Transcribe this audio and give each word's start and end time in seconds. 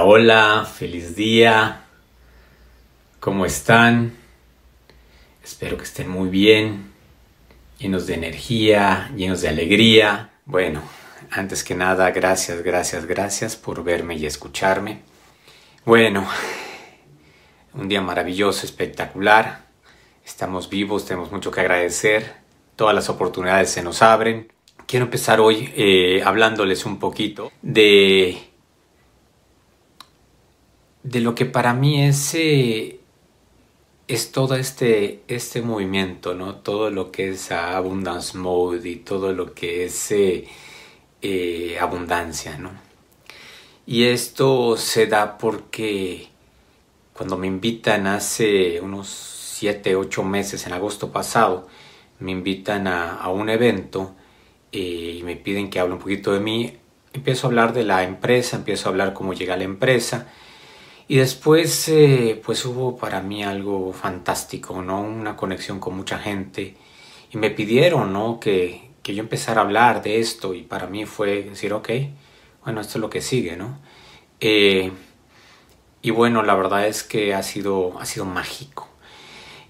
Hola, 0.00 0.64
feliz 0.64 1.16
día. 1.16 1.84
¿Cómo 3.18 3.44
están? 3.44 4.16
Espero 5.42 5.76
que 5.76 5.82
estén 5.82 6.08
muy 6.08 6.28
bien, 6.28 6.92
llenos 7.78 8.06
de 8.06 8.14
energía, 8.14 9.10
llenos 9.16 9.40
de 9.40 9.48
alegría. 9.48 10.30
Bueno, 10.44 10.82
antes 11.32 11.64
que 11.64 11.74
nada, 11.74 12.12
gracias, 12.12 12.62
gracias, 12.62 13.06
gracias 13.06 13.56
por 13.56 13.82
verme 13.82 14.14
y 14.14 14.26
escucharme. 14.26 15.00
Bueno, 15.84 16.28
un 17.74 17.88
día 17.88 18.00
maravilloso, 18.00 18.66
espectacular. 18.66 19.64
Estamos 20.24 20.70
vivos, 20.70 21.06
tenemos 21.06 21.32
mucho 21.32 21.50
que 21.50 21.60
agradecer. 21.60 22.36
Todas 22.76 22.94
las 22.94 23.08
oportunidades 23.08 23.70
se 23.70 23.82
nos 23.82 24.02
abren. 24.02 24.52
Quiero 24.86 25.06
empezar 25.06 25.40
hoy 25.40 25.72
eh, 25.76 26.22
hablándoles 26.24 26.86
un 26.86 27.00
poquito 27.00 27.50
de 27.62 28.47
de 31.10 31.20
lo 31.20 31.34
que 31.34 31.46
para 31.46 31.72
mí 31.72 32.02
es, 32.02 32.34
eh, 32.34 33.00
es 34.08 34.30
todo 34.30 34.56
este, 34.56 35.22
este 35.26 35.62
movimiento, 35.62 36.34
¿no? 36.34 36.56
Todo 36.56 36.90
lo 36.90 37.10
que 37.10 37.30
es 37.30 37.50
Abundance 37.50 38.36
Mode 38.36 38.88
y 38.88 38.96
todo 38.96 39.32
lo 39.32 39.54
que 39.54 39.86
es 39.86 40.10
eh, 40.10 40.46
eh, 41.22 41.78
abundancia, 41.80 42.58
¿no? 42.58 42.72
Y 43.86 44.04
esto 44.04 44.76
se 44.76 45.06
da 45.06 45.38
porque 45.38 46.28
cuando 47.14 47.38
me 47.38 47.46
invitan 47.46 48.06
hace 48.06 48.80
unos 48.80 49.08
7, 49.08 49.96
8 49.96 50.22
meses, 50.24 50.66
en 50.66 50.74
agosto 50.74 51.10
pasado, 51.10 51.68
me 52.20 52.32
invitan 52.32 52.86
a, 52.86 53.14
a 53.14 53.30
un 53.30 53.48
evento 53.48 54.14
y 54.70 55.22
me 55.24 55.36
piden 55.36 55.70
que 55.70 55.80
hable 55.80 55.94
un 55.94 56.00
poquito 56.00 56.32
de 56.34 56.40
mí. 56.40 56.76
Empiezo 57.14 57.46
a 57.46 57.48
hablar 57.48 57.72
de 57.72 57.84
la 57.84 58.04
empresa, 58.04 58.58
empiezo 58.58 58.88
a 58.88 58.90
hablar 58.90 59.14
cómo 59.14 59.32
llega 59.32 59.56
la 59.56 59.64
empresa 59.64 60.28
y 61.08 61.16
después, 61.16 61.88
eh, 61.88 62.40
pues 62.44 62.66
hubo 62.66 62.98
para 62.98 63.22
mí 63.22 63.42
algo 63.42 63.94
fantástico, 63.94 64.82
¿no? 64.82 65.00
Una 65.00 65.36
conexión 65.36 65.80
con 65.80 65.96
mucha 65.96 66.18
gente. 66.18 66.76
Y 67.32 67.38
me 67.38 67.50
pidieron, 67.50 68.12
¿no? 68.12 68.38
Que, 68.38 68.90
que 69.02 69.14
yo 69.14 69.22
empezara 69.22 69.62
a 69.62 69.64
hablar 69.64 70.02
de 70.02 70.20
esto. 70.20 70.52
Y 70.52 70.62
para 70.62 70.86
mí 70.86 71.06
fue 71.06 71.44
decir, 71.44 71.72
ok, 71.72 71.88
bueno, 72.62 72.82
esto 72.82 72.98
es 72.98 73.00
lo 73.00 73.08
que 73.08 73.22
sigue, 73.22 73.56
¿no? 73.56 73.78
Eh, 74.40 74.92
y 76.02 76.10
bueno, 76.10 76.42
la 76.42 76.54
verdad 76.54 76.86
es 76.86 77.02
que 77.04 77.34
ha 77.34 77.42
sido, 77.42 77.98
ha 77.98 78.04
sido 78.04 78.26
mágico. 78.26 78.88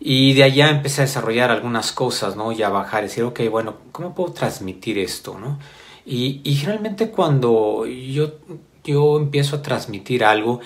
Y 0.00 0.34
de 0.34 0.42
allá 0.42 0.70
empecé 0.70 1.03
a 1.03 1.05
desarrollar 1.05 1.53
algunas 1.53 1.92
cosas, 1.92 2.34
¿no? 2.34 2.50
Y 2.50 2.62
a 2.62 2.69
bajar, 2.69 3.05
decir, 3.05 3.22
ok, 3.22 3.42
bueno, 3.48 3.77
¿cómo 3.92 4.12
puedo 4.12 4.33
transmitir 4.33 4.98
esto, 4.98 5.39
¿no? 5.39 5.61
Y, 6.05 6.41
y 6.42 6.56
generalmente 6.56 7.11
cuando 7.11 7.86
yo, 7.86 8.39
yo 8.83 9.19
empiezo 9.19 9.56
a 9.56 9.62
transmitir 9.62 10.25
algo, 10.25 10.61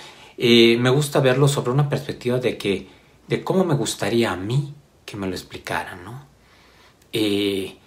eh, 0.45 0.75
me 0.77 0.89
gusta 0.89 1.21
verlo 1.21 1.47
sobre 1.47 1.71
una 1.71 1.87
perspectiva 1.87 2.37
de 2.37 2.57
que, 2.57 2.89
de 3.29 3.45
cómo 3.45 3.63
me 3.63 3.75
gustaría 3.75 4.33
a 4.33 4.35
mí 4.35 4.73
que 5.05 5.15
me 5.15 5.25
lo 5.25 5.31
explicaran, 5.31 6.03
¿no? 6.03 6.25
Eh, 7.13 7.77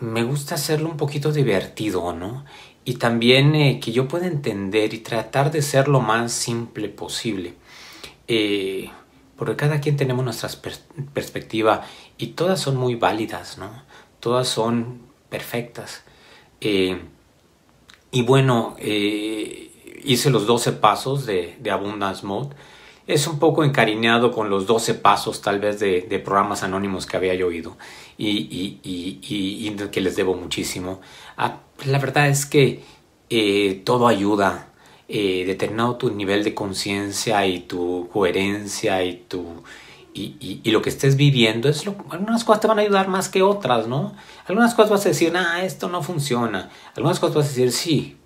me 0.00 0.24
gusta 0.24 0.56
hacerlo 0.56 0.88
un 0.88 0.96
poquito 0.96 1.30
divertido, 1.30 2.12
¿no? 2.12 2.44
Y 2.84 2.94
también 2.94 3.54
eh, 3.54 3.78
que 3.78 3.92
yo 3.92 4.08
pueda 4.08 4.26
entender 4.26 4.92
y 4.92 4.98
tratar 4.98 5.52
de 5.52 5.62
ser 5.62 5.86
lo 5.86 6.00
más 6.00 6.32
simple 6.32 6.88
posible. 6.88 7.54
porque 9.36 9.54
cada 9.56 9.80
quien 9.80 9.96
tenemos 9.96 10.24
nuestra 10.24 10.50
perspectiva 11.14 11.84
y 12.18 12.28
todas 12.28 12.60
son 12.60 12.76
muy 12.76 12.96
válidas, 12.96 13.56
¿no? 13.56 13.70
Todas 14.18 14.48
son 14.48 15.00
perfectas. 15.28 16.02
y 16.60 18.22
bueno, 18.22 18.76
hice 20.04 20.30
los 20.30 20.46
12 20.46 20.72
pasos 20.72 21.26
de, 21.26 21.56
de, 21.60 21.70
Abundance 21.70 22.26
Mode. 22.26 22.54
Es 23.06 23.26
un 23.26 23.38
poco 23.38 23.64
encariñado 23.64 24.32
con 24.32 24.50
los 24.50 24.66
12 24.66 24.94
pasos 24.94 25.40
tal 25.40 25.58
vez 25.58 25.80
de, 25.80 26.02
de 26.02 26.18
programas 26.18 26.62
anónimos 26.62 27.06
que 27.06 27.16
había 27.16 27.32
oído 27.44 27.76
y, 28.16 28.28
y, 28.28 28.80
y, 28.82 29.70
que 29.90 30.00
les 30.00 30.16
debo 30.16 30.34
muchísimo. 30.34 31.00
Ah, 31.36 31.60
la 31.86 31.98
verdad 31.98 32.28
es 32.28 32.46
que 32.46 32.82
eh, 33.30 33.82
todo 33.84 34.06
ayuda. 34.06 34.66
Eh, 35.12 35.44
determinado 35.44 35.96
tu 35.96 36.10
nivel 36.10 36.44
de 36.44 36.54
conciencia 36.54 37.44
y 37.44 37.60
tu 37.60 38.08
coherencia 38.12 39.02
y 39.02 39.24
tu 39.28 39.64
y, 40.12 40.60
y, 40.64 40.70
lo 40.70 40.82
que 40.82 40.88
estés 40.88 41.16
viviendo 41.16 41.68
es 41.68 41.84
algunas 42.10 42.44
cosas 42.44 42.60
te 42.60 42.66
van 42.66 42.78
a 42.78 42.82
ayudar 42.82 43.08
más 43.08 43.28
que 43.28 43.42
otras, 43.42 43.86
¿no? 43.86 44.14
Algunas 44.46 44.74
cosas 44.74 44.90
vas 44.90 45.06
a 45.06 45.10
decir, 45.10 45.32
ah, 45.36 45.64
esto 45.64 45.88
no 45.88 46.02
funciona. 46.02 46.70
Algunas 46.96 47.20
cosas 47.20 47.36
vas 47.36 47.46
a 47.46 47.48
decir, 47.48 47.72
sí, 47.72 48.16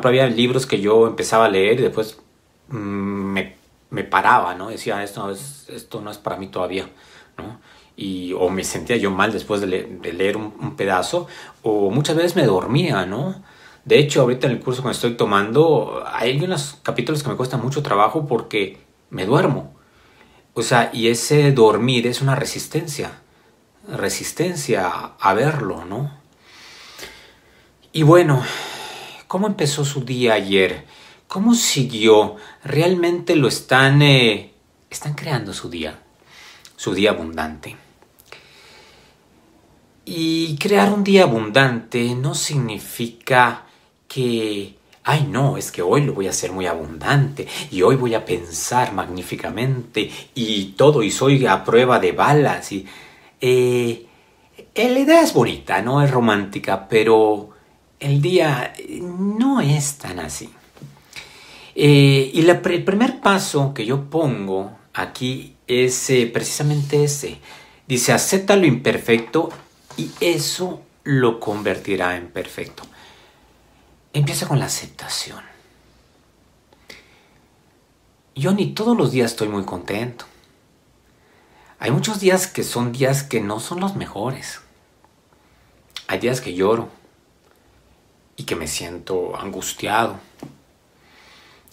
por 0.00 0.10
ejemplo, 0.10 0.22
había 0.22 0.34
libros 0.34 0.64
que 0.64 0.80
yo 0.80 1.06
empezaba 1.06 1.44
a 1.44 1.48
leer 1.50 1.80
y 1.80 1.82
después 1.82 2.18
mm, 2.68 2.76
me, 2.76 3.56
me, 3.90 4.04
paraba, 4.04 4.54
¿no? 4.54 4.70
Decía, 4.70 5.02
esto 5.02 5.26
no, 5.26 5.30
es, 5.30 5.68
esto 5.68 6.00
no 6.00 6.10
es 6.10 6.16
para 6.16 6.36
mí 6.38 6.48
todavía, 6.48 6.88
¿no? 7.36 7.60
Y, 7.94 8.32
o 8.32 8.48
me 8.48 8.64
sentía 8.64 8.96
yo 8.96 9.10
mal 9.10 9.32
después 9.32 9.60
de, 9.60 9.66
leer 9.66 10.38
un, 10.38 10.54
un, 10.58 10.76
pedazo, 10.76 11.26
o 11.62 11.90
muchas 11.90 12.16
veces 12.16 12.36
me 12.36 12.46
dormía, 12.46 13.04
¿no? 13.04 13.42
De 13.84 13.98
hecho, 13.98 14.22
ahorita 14.22 14.46
en 14.46 14.54
el 14.54 14.60
curso 14.60 14.80
que 14.80 14.86
me 14.86 14.92
estoy 14.92 15.14
tomando, 15.14 16.02
hay 16.10 16.42
unos 16.42 16.78
capítulos 16.82 17.22
que 17.22 17.28
me 17.28 17.36
cuestan 17.36 17.60
mucho 17.60 17.82
trabajo 17.82 18.26
porque 18.26 18.78
me 19.10 19.26
duermo. 19.26 19.74
O 20.54 20.62
sea, 20.62 20.90
y 20.94 21.08
ese 21.08 21.52
dormir 21.52 22.06
es 22.06 22.22
una 22.22 22.34
resistencia, 22.34 23.20
resistencia 23.86 24.90
a 25.20 25.34
verlo, 25.34 25.84
¿no? 25.84 26.10
Y 27.92 28.04
bueno, 28.04 28.42
¿Cómo 29.32 29.46
empezó 29.46 29.86
su 29.86 30.04
día 30.04 30.34
ayer? 30.34 30.84
¿Cómo 31.26 31.54
siguió? 31.54 32.36
¿Realmente 32.64 33.34
lo 33.34 33.48
están, 33.48 34.02
eh, 34.02 34.52
están 34.90 35.14
creando 35.14 35.54
su 35.54 35.70
día? 35.70 35.98
Su 36.76 36.92
día 36.92 37.12
abundante. 37.12 37.74
Y 40.04 40.54
crear 40.58 40.92
un 40.92 41.02
día 41.02 41.22
abundante 41.22 42.14
no 42.14 42.34
significa 42.34 43.62
que, 44.06 44.74
ay 45.02 45.26
no, 45.30 45.56
es 45.56 45.72
que 45.72 45.80
hoy 45.80 46.02
lo 46.02 46.12
voy 46.12 46.26
a 46.26 46.30
hacer 46.30 46.52
muy 46.52 46.66
abundante 46.66 47.48
y 47.70 47.80
hoy 47.80 47.96
voy 47.96 48.14
a 48.14 48.26
pensar 48.26 48.92
magníficamente 48.92 50.10
y 50.34 50.74
todo 50.76 51.02
y 51.02 51.10
soy 51.10 51.46
a 51.46 51.64
prueba 51.64 51.98
de 51.98 52.12
balas 52.12 52.70
y... 52.70 52.84
Eh, 53.40 54.06
la 54.74 54.98
idea 54.98 55.22
es 55.22 55.32
bonita, 55.32 55.80
no 55.80 56.02
es 56.02 56.10
romántica, 56.10 56.86
pero 56.86 57.52
el 58.02 58.20
día 58.20 58.74
no 59.00 59.60
es 59.60 59.98
tan 59.98 60.18
así. 60.18 60.52
Eh, 61.74 62.30
y 62.34 62.40
el 62.40 62.60
primer 62.60 63.20
paso 63.20 63.72
que 63.72 63.86
yo 63.86 64.10
pongo 64.10 64.76
aquí 64.92 65.56
es 65.68 66.10
eh, 66.10 66.28
precisamente 66.32 67.04
ese. 67.04 67.38
Dice, 67.86 68.12
acepta 68.12 68.56
lo 68.56 68.66
imperfecto 68.66 69.50
y 69.96 70.10
eso 70.20 70.82
lo 71.04 71.38
convertirá 71.38 72.16
en 72.16 72.28
perfecto. 72.28 72.82
Empieza 74.12 74.48
con 74.48 74.58
la 74.58 74.66
aceptación. 74.66 75.40
Yo 78.34 78.52
ni 78.52 78.74
todos 78.74 78.96
los 78.96 79.12
días 79.12 79.30
estoy 79.30 79.48
muy 79.48 79.64
contento. 79.64 80.24
Hay 81.78 81.92
muchos 81.92 82.18
días 82.18 82.48
que 82.48 82.64
son 82.64 82.92
días 82.92 83.22
que 83.22 83.40
no 83.40 83.60
son 83.60 83.80
los 83.80 83.94
mejores. 83.94 84.60
Hay 86.08 86.18
días 86.18 86.40
que 86.40 86.54
lloro 86.54 87.01
y 88.36 88.44
que 88.44 88.56
me 88.56 88.66
siento 88.66 89.36
angustiado. 89.38 90.18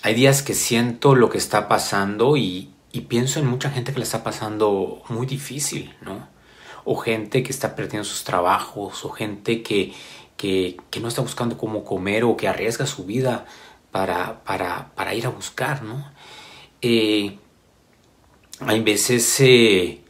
Hay 0.02 0.14
días 0.14 0.42
que 0.42 0.54
siento 0.54 1.16
lo 1.16 1.30
que 1.30 1.38
está 1.38 1.68
pasando 1.68 2.38
y, 2.38 2.74
pienso 3.08 3.40
en 3.40 3.48
mucha 3.48 3.70
gente 3.70 3.92
que 3.92 4.00
le 4.00 4.04
está 4.04 4.24
pasando 4.24 5.04
muy 5.10 5.26
difícil, 5.26 5.96
¿no? 6.02 6.28
O 6.86 6.96
gente 6.96 7.44
que 7.44 7.52
está 7.52 7.76
perdiendo 7.76 8.06
sus 8.06 8.24
trabajos, 8.24 9.06
o 9.06 9.10
gente 9.10 9.62
que, 9.62 9.94
que, 10.38 10.78
no 11.02 11.08
está 11.08 11.22
buscando 11.22 11.58
cómo 11.58 11.84
comer 11.84 12.24
o 12.24 12.38
que 12.38 12.48
arriesga 12.48 12.86
su 12.86 13.06
vida 13.06 13.46
para, 13.92 14.44
para, 14.44 15.14
ir 15.14 15.26
a 15.26 15.30
buscar, 15.30 15.84
¿no? 15.84 16.12
Eh, 16.82 17.38
hay 18.62 18.82
veces 18.82 19.40
eh, 19.40 20.02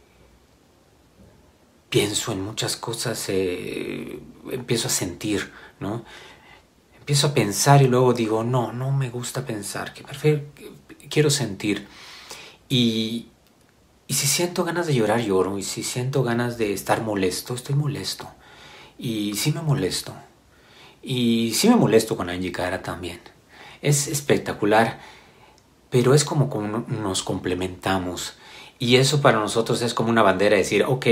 pienso 1.90 2.32
en 2.32 2.42
muchas 2.42 2.76
cosas, 2.76 3.26
eh, 3.28 4.20
empiezo 4.50 4.86
a 4.86 4.90
sentir, 4.90 5.52
¿no? 5.80 6.04
Empiezo 7.10 7.26
a 7.26 7.34
pensar 7.34 7.82
y 7.82 7.88
luego 7.88 8.12
digo, 8.12 8.44
no, 8.44 8.72
no 8.72 8.92
me 8.92 9.10
gusta 9.10 9.44
pensar, 9.44 9.92
que 9.92 10.04
prefiero, 10.04 10.42
quiero 11.08 11.28
sentir. 11.28 11.88
Y, 12.68 13.26
y 14.06 14.14
si 14.14 14.28
siento 14.28 14.62
ganas 14.62 14.86
de 14.86 14.94
llorar, 14.94 15.20
lloro. 15.20 15.58
Y 15.58 15.64
si 15.64 15.82
siento 15.82 16.22
ganas 16.22 16.56
de 16.56 16.72
estar 16.72 17.02
molesto, 17.02 17.54
estoy 17.54 17.74
molesto. 17.74 18.30
Y 18.96 19.34
sí 19.34 19.50
me 19.50 19.60
molesto. 19.60 20.14
Y 21.02 21.52
sí 21.54 21.68
me 21.68 21.74
molesto 21.74 22.16
con 22.16 22.30
Angie 22.30 22.52
Cara 22.52 22.80
también. 22.80 23.18
Es 23.82 24.06
espectacular, 24.06 25.00
pero 25.90 26.14
es 26.14 26.22
como, 26.22 26.48
como 26.48 26.84
nos 26.86 27.24
complementamos. 27.24 28.34
Y 28.78 28.96
eso 28.96 29.20
para 29.20 29.40
nosotros 29.40 29.82
es 29.82 29.94
como 29.94 30.10
una 30.10 30.22
bandera 30.22 30.54
de 30.54 30.62
decir, 30.62 30.84
ok, 30.84 31.06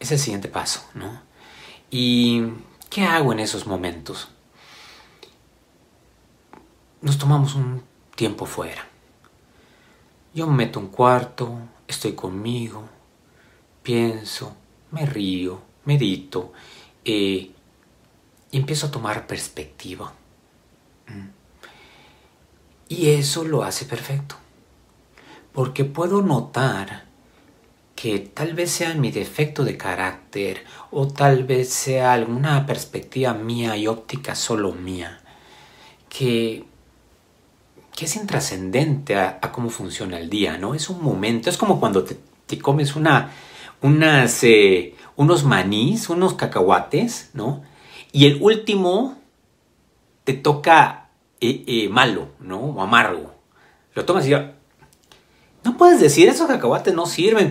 es 0.00 0.12
el 0.12 0.18
siguiente 0.18 0.48
paso, 0.48 0.82
¿no? 0.92 1.22
¿Y 1.90 2.42
qué 2.90 3.04
hago 3.04 3.32
en 3.32 3.40
esos 3.40 3.66
momentos? 3.66 4.28
Nos 7.00 7.18
tomamos 7.18 7.54
un 7.54 7.82
tiempo 8.14 8.46
fuera. 8.46 8.86
Yo 10.34 10.46
me 10.46 10.64
meto 10.64 10.80
un 10.80 10.88
cuarto, 10.88 11.58
estoy 11.86 12.12
conmigo, 12.12 12.88
pienso, 13.82 14.56
me 14.90 15.06
río, 15.06 15.60
medito 15.84 16.52
eh, 17.04 17.50
y 18.50 18.56
empiezo 18.56 18.86
a 18.86 18.90
tomar 18.90 19.26
perspectiva. 19.26 20.12
Mm. 21.06 21.28
Y 22.88 23.08
eso 23.10 23.44
lo 23.44 23.62
hace 23.62 23.84
perfecto. 23.84 24.36
Porque 25.52 25.84
puedo 25.84 26.22
notar 26.22 27.06
que 27.96 28.20
tal 28.20 28.54
vez 28.54 28.70
sea 28.70 28.94
mi 28.94 29.10
defecto 29.10 29.64
de 29.64 29.76
carácter 29.76 30.64
o 30.90 31.08
tal 31.08 31.44
vez 31.44 31.68
sea 31.70 32.12
alguna 32.12 32.64
perspectiva 32.64 33.34
mía 33.34 33.76
y 33.76 33.88
óptica 33.88 34.36
solo 34.36 34.72
mía 34.72 35.20
que, 36.08 36.64
que 37.98 38.04
es 38.04 38.14
intrascendente 38.14 39.16
a, 39.16 39.40
cómo 39.50 39.70
funciona 39.70 40.18
el 40.20 40.30
día, 40.30 40.56
¿no? 40.56 40.72
Es 40.76 40.88
un 40.88 41.02
momento, 41.02 41.50
es 41.50 41.56
como 41.56 41.80
cuando 41.80 42.04
te, 42.04 42.16
comes 42.60 42.94
una, 42.94 43.32
unas, 43.82 44.44
eh, 44.44 44.94
unos 45.16 45.42
manís, 45.42 46.08
unos 46.08 46.34
cacahuates, 46.34 47.30
¿no? 47.34 47.64
Y 48.12 48.26
el 48.26 48.40
último 48.40 49.18
te 50.22 50.34
toca 50.34 51.08
eh, 51.40 51.64
eh, 51.66 51.88
malo, 51.88 52.28
¿no? 52.38 52.60
O 52.60 52.80
amargo. 52.82 53.34
Lo 53.94 54.04
tomas 54.04 54.24
y 54.28 54.30
ya, 54.30 54.54
no 55.64 55.76
puedes 55.76 55.98
decir, 55.98 56.28
esos 56.28 56.46
cacahuates 56.46 56.94
no 56.94 57.04
sirven. 57.04 57.50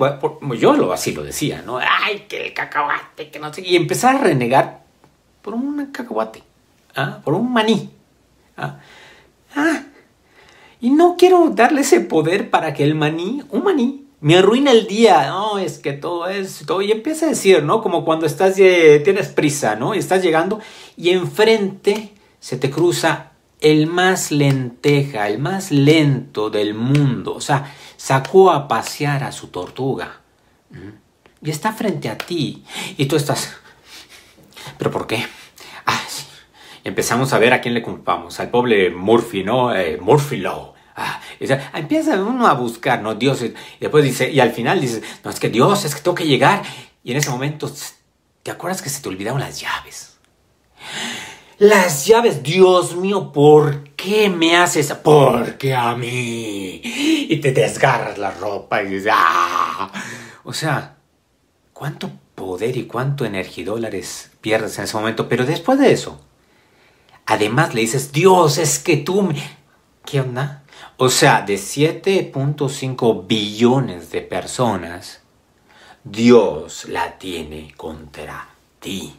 Yo 0.58 0.78
lo, 0.78 0.94
así 0.94 1.12
lo 1.12 1.26
decía, 1.26 1.62
¿no? 1.66 1.78
Ay, 1.78 2.26
que 2.30 2.46
el 2.48 2.54
cacahuate, 2.54 3.32
que 3.32 3.40
no 3.40 3.54
sé. 3.54 3.64
Y 3.64 3.76
empezar 3.76 4.16
a 4.16 4.20
renegar 4.20 4.86
por 5.42 5.56
un 5.56 5.88
cacahuate, 5.88 6.42
¿ah? 6.96 7.20
por 7.22 7.34
un 7.34 7.52
maní. 7.52 7.90
¿ah? 8.56 8.80
¿ah? 9.54 9.82
Y 10.80 10.92
no 10.92 11.16
quiero 11.18 11.50
darle 11.50 11.82
ese 11.82 12.02
poder 12.02 12.50
para 12.50 12.74
que 12.74 12.84
el 12.84 12.96
maní, 12.96 13.42
un 13.50 13.64
maní, 13.64 14.06
me 14.20 14.38
arruine 14.38 14.72
el 14.72 14.88
día. 14.88 15.28
No, 15.28 15.60
es 15.60 15.78
que 15.80 15.94
todo 15.94 16.28
es 16.28 16.64
todo. 16.66 16.82
Y 16.82 16.92
empieza 16.92 17.26
a 17.26 17.30
decir, 17.30 17.64
¿no? 17.64 17.82
Como 17.82 18.06
cuando 18.06 18.26
estás, 18.26 18.56
tienes 18.56 19.28
prisa, 19.30 19.76
¿no? 19.76 19.96
Y 19.96 20.00
estás 20.00 20.24
llegando 20.24 20.60
y 20.96 21.10
enfrente 21.10 22.14
se 22.40 22.58
te 22.58 22.70
cruza 22.70 23.32
el 23.60 23.88
más 23.88 24.32
lenteja, 24.32 25.28
el 25.28 25.40
más 25.40 25.72
lento 25.72 26.50
del 26.50 26.76
mundo. 26.76 27.34
O 27.34 27.42
sea, 27.42 27.74
sacó 27.96 28.52
a 28.52 28.68
pasear 28.68 29.24
a 29.24 29.32
su 29.32 29.48
tortuga. 29.48 30.22
Y 31.42 31.50
está 31.50 31.74
frente 31.74 32.10
a 32.10 32.18
ti. 32.18 32.64
Y 32.98 33.06
tú 33.06 33.16
estás... 33.16 33.56
¿Pero 34.78 34.92
por 34.92 35.08
qué? 35.08 35.26
Empezamos 36.88 37.34
a 37.34 37.38
ver 37.38 37.52
a 37.52 37.60
quién 37.60 37.74
le 37.74 37.82
culpamos. 37.82 38.40
Al 38.40 38.50
pobre 38.50 38.90
Murphy, 38.90 39.44
¿no? 39.44 39.76
Eh, 39.76 39.98
Murphy 40.00 40.38
Law. 40.38 40.74
Ah, 40.96 41.20
empieza 41.74 42.16
uno 42.16 42.48
a 42.48 42.54
buscar, 42.54 43.02
¿no? 43.02 43.14
Dios. 43.14 43.42
Y 43.42 43.54
después 43.78 44.06
dice, 44.06 44.32
y 44.32 44.40
al 44.40 44.52
final 44.52 44.80
dice, 44.80 45.02
no, 45.22 45.30
es 45.30 45.38
que 45.38 45.50
Dios, 45.50 45.84
es 45.84 45.94
que 45.94 46.00
tengo 46.02 46.16
que 46.16 46.26
llegar. 46.26 46.64
Y 47.04 47.12
en 47.12 47.18
ese 47.18 47.30
momento, 47.30 47.70
¿te 48.42 48.52
acuerdas 48.52 48.82
que 48.82 48.90
se 48.90 49.02
te 49.02 49.10
olvidaron 49.10 49.42
las 49.42 49.60
llaves? 49.60 50.18
Las 51.58 52.06
llaves, 52.06 52.42
Dios 52.42 52.96
mío, 52.96 53.34
¿por 53.34 53.90
qué 53.90 54.30
me 54.30 54.56
haces? 54.56 54.94
Porque 54.94 55.76
a 55.76 55.94
mí. 55.94 56.82
Y 56.84 57.36
te 57.42 57.52
desgarras 57.52 58.18
la 58.18 58.32
ropa 58.32 58.82
y 58.82 58.88
dices, 58.88 59.12
¡ah! 59.14 59.92
O 60.46 60.54
sea, 60.54 60.96
¿cuánto 61.74 62.12
poder 62.34 62.78
y 62.78 62.86
cuánto 62.86 63.26
energidólares 63.26 64.32
pierdes 64.40 64.78
en 64.78 64.86
ese 64.86 64.96
momento? 64.96 65.28
Pero 65.28 65.46
después 65.46 65.80
de 65.80 65.92
eso, 65.92 66.22
además 67.28 67.76
le 67.76 67.82
dices, 67.82 68.12
Dios, 68.12 68.58
es 68.58 68.80
que 68.80 68.98
tú 68.98 69.22
me... 69.22 69.36
¿Qué 70.04 70.22
onda? 70.22 70.64
O 70.98 71.10
sea, 71.10 71.44
de 71.44 71.56
7.5 71.56 73.28
billones 73.28 74.10
de 74.10 74.22
personas, 74.22 75.22
Dios 76.04 76.86
la 76.90 77.20
tiene 77.20 77.74
contra 77.78 78.50
ti 78.80 79.14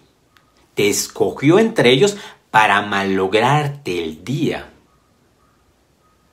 te 0.78 0.88
escogió 0.88 1.58
entre 1.58 1.90
ellos 1.90 2.16
para 2.52 2.80
malograrte 2.82 4.00
el 4.00 4.22
día. 4.22 4.70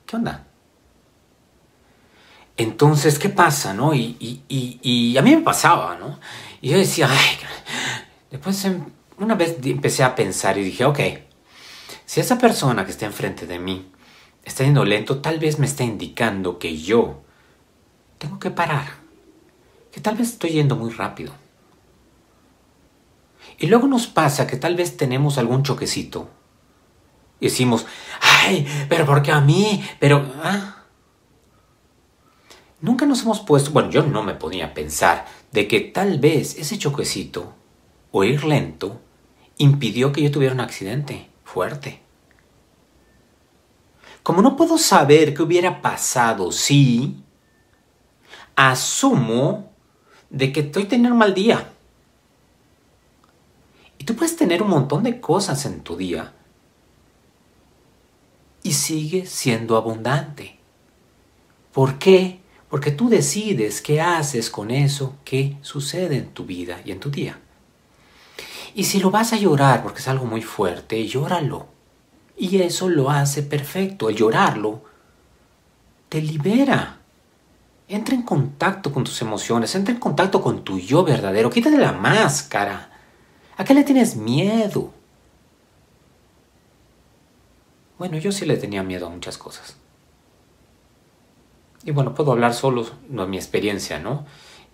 ¿Qué 0.06 0.14
onda? 0.14 0.46
Entonces, 2.56 3.18
¿qué 3.18 3.28
pasa, 3.28 3.74
no? 3.74 3.92
Y, 3.92 5.16
a 5.18 5.22
mí 5.22 5.34
me 5.34 5.42
pasaba, 5.42 5.96
¿no? 5.96 6.20
Y 6.60 6.68
yo 6.68 6.78
decía, 6.78 7.08
ay, 7.10 7.38
después 8.30 8.64
em, 8.66 8.84
una 9.18 9.34
vez 9.34 9.56
empecé 9.64 10.04
a 10.04 10.14
pensar 10.14 10.56
y 10.58 10.62
dije, 10.62 10.84
ok, 10.84 11.00
si 12.06 12.20
esa 12.20 12.38
persona 12.38 12.84
que 12.84 12.92
está 12.92 13.04
enfrente 13.04 13.46
de 13.46 13.58
mí 13.58 13.90
está 14.44 14.64
yendo 14.64 14.84
lento, 14.84 15.20
tal 15.20 15.40
vez 15.40 15.58
me 15.58 15.66
está 15.66 15.82
indicando 15.82 16.58
que 16.58 16.78
yo 16.78 17.22
tengo 18.18 18.38
que 18.38 18.52
parar, 18.52 18.86
que 19.90 20.00
tal 20.00 20.16
vez 20.16 20.30
estoy 20.30 20.50
yendo 20.50 20.76
muy 20.76 20.90
rápido. 20.90 21.32
Y 23.58 23.66
luego 23.66 23.88
nos 23.88 24.06
pasa 24.06 24.46
que 24.46 24.56
tal 24.56 24.76
vez 24.76 24.96
tenemos 24.96 25.36
algún 25.36 25.64
choquecito. 25.64 26.30
Y 27.40 27.46
decimos, 27.46 27.86
ay, 28.20 28.66
pero 28.88 29.04
¿por 29.04 29.22
qué 29.22 29.32
a 29.32 29.40
mí? 29.40 29.84
Pero... 29.98 30.24
¿ah? 30.42 30.84
Nunca 32.80 33.06
nos 33.06 33.22
hemos 33.22 33.40
puesto, 33.40 33.70
bueno, 33.70 33.90
yo 33.90 34.02
no 34.02 34.22
me 34.22 34.34
podía 34.34 34.74
pensar 34.74 35.26
de 35.50 35.66
que 35.66 35.80
tal 35.80 36.18
vez 36.18 36.56
ese 36.56 36.78
choquecito 36.78 37.54
o 38.12 38.22
ir 38.22 38.44
lento 38.44 39.00
impidió 39.56 40.12
que 40.12 40.22
yo 40.22 40.30
tuviera 40.30 40.54
un 40.54 40.60
accidente 40.60 41.30
fuerte. 41.56 42.02
Como 44.22 44.42
no 44.42 44.56
puedo 44.56 44.76
saber 44.76 45.32
qué 45.32 45.40
hubiera 45.40 45.80
pasado 45.80 46.52
si, 46.52 47.16
asumo 48.54 49.72
de 50.28 50.52
que 50.52 50.60
estoy 50.60 50.84
teniendo 50.84 51.14
un 51.14 51.18
mal 51.18 51.32
día. 51.32 51.72
Y 53.96 54.04
tú 54.04 54.14
puedes 54.14 54.36
tener 54.36 54.62
un 54.62 54.68
montón 54.68 55.02
de 55.02 55.18
cosas 55.18 55.64
en 55.64 55.80
tu 55.80 55.96
día 55.96 56.34
y 58.62 58.72
sigue 58.72 59.24
siendo 59.24 59.78
abundante. 59.78 60.58
¿Por 61.72 61.98
qué? 61.98 62.40
Porque 62.68 62.90
tú 62.90 63.08
decides 63.08 63.80
qué 63.80 64.02
haces 64.02 64.50
con 64.50 64.70
eso 64.70 65.16
que 65.24 65.56
sucede 65.62 66.18
en 66.18 66.28
tu 66.34 66.44
vida 66.44 66.82
y 66.84 66.90
en 66.90 67.00
tu 67.00 67.10
día. 67.10 67.40
Y 68.76 68.84
si 68.84 69.00
lo 69.00 69.10
vas 69.10 69.32
a 69.32 69.38
llorar 69.38 69.82
porque 69.82 70.00
es 70.00 70.08
algo 70.08 70.26
muy 70.26 70.42
fuerte, 70.42 71.08
llóralo. 71.08 71.66
Y 72.36 72.60
eso 72.60 72.90
lo 72.90 73.08
hace 73.08 73.42
perfecto. 73.42 74.10
El 74.10 74.16
llorarlo 74.16 74.82
te 76.10 76.20
libera. 76.20 76.98
Entra 77.88 78.14
en 78.14 78.20
contacto 78.20 78.92
con 78.92 79.02
tus 79.02 79.22
emociones, 79.22 79.74
entra 79.74 79.94
en 79.94 79.98
contacto 79.98 80.42
con 80.42 80.62
tu 80.62 80.78
yo 80.78 81.04
verdadero. 81.04 81.48
Quítate 81.48 81.78
la 81.78 81.92
máscara. 81.92 82.90
¿A 83.56 83.64
qué 83.64 83.72
le 83.72 83.82
tienes 83.82 84.14
miedo? 84.14 84.92
Bueno, 87.96 88.18
yo 88.18 88.30
sí 88.30 88.44
le 88.44 88.58
tenía 88.58 88.82
miedo 88.82 89.06
a 89.06 89.10
muchas 89.10 89.38
cosas. 89.38 89.78
Y 91.82 91.92
bueno, 91.92 92.14
puedo 92.14 92.30
hablar 92.30 92.52
solo 92.52 92.86
de 93.08 93.26
mi 93.26 93.38
experiencia, 93.38 93.98
¿no? 93.98 94.26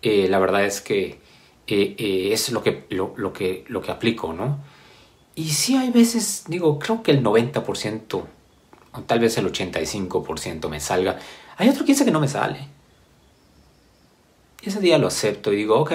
Eh, 0.03 0.27
la 0.29 0.41
verdad 0.41 0.65
es 0.65 0.81
que 0.81 1.21
eh, 1.67 1.95
eh, 1.99 2.33
es 2.33 2.51
lo 2.51 2.63
que, 2.63 2.87
lo, 2.91 3.33
que, 3.33 3.65
lo 3.69 3.81
que 3.83 3.91
aplico, 3.91 4.33
¿no? 4.33 4.59
Y 5.35 5.51
sí 5.51 5.77
hay 5.77 5.91
veces, 5.91 6.45
digo, 6.47 6.79
creo 6.79 7.03
que 7.03 7.13
el 7.13 7.23
90%, 7.23 8.25
o 8.93 9.01
tal 9.03 9.21
vez 9.21 9.39
el 9.39 9.51
85% 9.51 10.69
me 10.69 10.81
salga. 10.81 11.19
Hay 11.57 11.69
otro 11.69 11.85
15 11.85 12.05
que 12.05 12.11
no 12.11 12.21
me 12.21 12.29
sale. 12.29 12.69
Ese 14.63 14.81
día 14.81 14.99
lo 14.99 15.07
acepto 15.07 15.53
y 15.53 15.57
digo, 15.57 15.79
ok, 15.81 15.93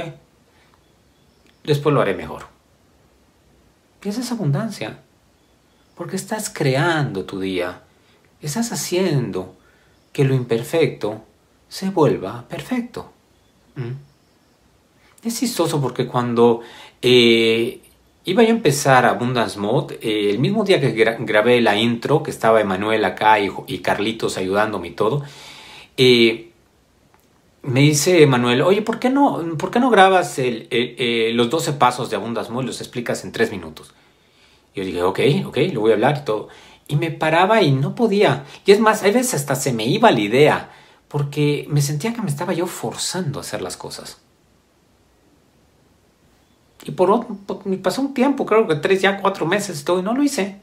después 1.63 1.93
lo 1.93 2.01
haré 2.01 2.15
mejor. 2.15 2.47
Y 4.03 4.09
esa 4.09 4.21
es 4.21 4.31
abundancia. 4.31 4.99
Porque 5.95 6.15
estás 6.15 6.49
creando 6.49 7.25
tu 7.25 7.39
día. 7.39 7.83
Estás 8.41 8.71
haciendo 8.71 9.55
que 10.13 10.23
lo 10.23 10.33
imperfecto 10.33 11.23
se 11.69 11.89
vuelva 11.89 12.47
perfecto. 12.47 13.11
Es 15.27 15.39
chistoso 15.39 15.81
porque 15.81 16.07
cuando 16.07 16.61
eh, 17.01 17.81
iba 18.23 18.43
yo 18.43 18.47
a 18.47 18.51
empezar 18.51 19.05
Abundance 19.05 19.59
Mode, 19.59 19.99
eh, 20.01 20.29
el 20.29 20.39
mismo 20.39 20.63
día 20.63 20.79
que 20.79 20.91
grabé 20.91 21.59
la 21.59 21.75
intro, 21.75 22.23
que 22.23 22.31
estaba 22.31 22.61
Emanuel 22.61 23.03
acá 23.03 23.37
y, 23.41 23.79
Carlitos 23.79 24.37
ayudándome 24.37 24.87
y 24.87 24.91
todo, 24.91 25.23
eh, 25.97 26.51
me 27.63 27.81
dice 27.81 28.23
Emanuel, 28.23 28.61
oye, 28.61 28.81
¿por 28.81 28.99
qué 28.99 29.09
no, 29.09 29.57
¿por 29.57 29.69
qué 29.69 29.81
no 29.81 29.89
grabas 29.89 30.39
los 30.39 31.49
12 31.49 31.73
pasos 31.73 32.09
de 32.09 32.15
Abundance 32.15 32.49
Mode 32.49 32.63
y 32.63 32.67
los 32.67 32.79
explicas 32.79 33.25
en 33.25 33.33
3 33.33 33.51
minutos? 33.51 33.93
Yo 34.73 34.85
dije, 34.85 35.03
ok, 35.03 35.19
ok, 35.47 35.57
lo 35.73 35.81
voy 35.81 35.91
a 35.91 35.95
hablar 35.95 36.19
y 36.21 36.25
todo. 36.25 36.47
Y 36.87 36.95
me 36.95 37.11
paraba 37.11 37.61
y 37.63 37.71
no 37.71 37.95
podía. 37.95 38.45
Y 38.65 38.71
es 38.71 38.79
más, 38.79 39.03
a 39.03 39.07
veces 39.07 39.33
hasta 39.33 39.55
se 39.55 39.73
me 39.73 39.85
iba 39.85 40.09
la 40.09 40.21
idea, 40.21 40.71
porque 41.09 41.65
me 41.69 41.81
sentía 41.81 42.13
que 42.13 42.21
me 42.21 42.29
estaba 42.29 42.53
yo 42.53 42.65
forzando 42.65 43.39
a 43.39 43.41
hacer 43.41 43.61
las 43.61 43.75
cosas. 43.75 44.21
Y 46.87 46.91
por, 46.91 47.27
me 47.65 47.77
pasó 47.77 48.01
un 48.01 48.13
tiempo, 48.13 48.45
creo 48.45 48.65
que 48.65 48.75
tres, 48.75 49.01
ya 49.01 49.19
cuatro 49.21 49.45
meses 49.45 49.83
todo, 49.83 49.99
y 49.99 50.03
no 50.03 50.13
lo 50.13 50.23
hice. 50.23 50.61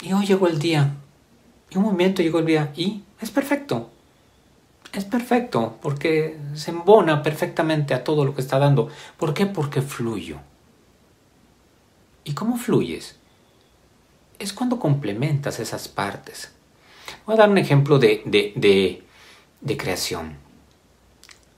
Y 0.00 0.12
hoy 0.12 0.26
llegó 0.26 0.46
el 0.46 0.58
día 0.58 0.94
Y 1.70 1.78
un 1.78 1.84
movimiento 1.84 2.22
llegó 2.22 2.40
el 2.40 2.46
día 2.46 2.72
y 2.76 3.02
es 3.20 3.30
perfecto. 3.30 3.90
Es 4.92 5.04
perfecto 5.04 5.78
porque 5.80 6.38
se 6.54 6.72
embona 6.72 7.22
perfectamente 7.22 7.94
a 7.94 8.02
todo 8.02 8.24
lo 8.24 8.34
que 8.34 8.40
está 8.40 8.58
dando. 8.58 8.88
¿Por 9.16 9.32
qué? 9.32 9.46
Porque 9.46 9.80
fluyo. 9.80 10.38
¿Y 12.24 12.32
cómo 12.32 12.56
fluyes? 12.56 13.16
Es 14.40 14.52
cuando 14.52 14.80
complementas 14.80 15.60
esas 15.60 15.86
partes. 15.86 16.52
Voy 17.26 17.34
a 17.34 17.38
dar 17.38 17.50
un 17.50 17.58
ejemplo 17.58 18.00
de, 18.00 18.22
de, 18.24 19.76
creación. 19.76 20.36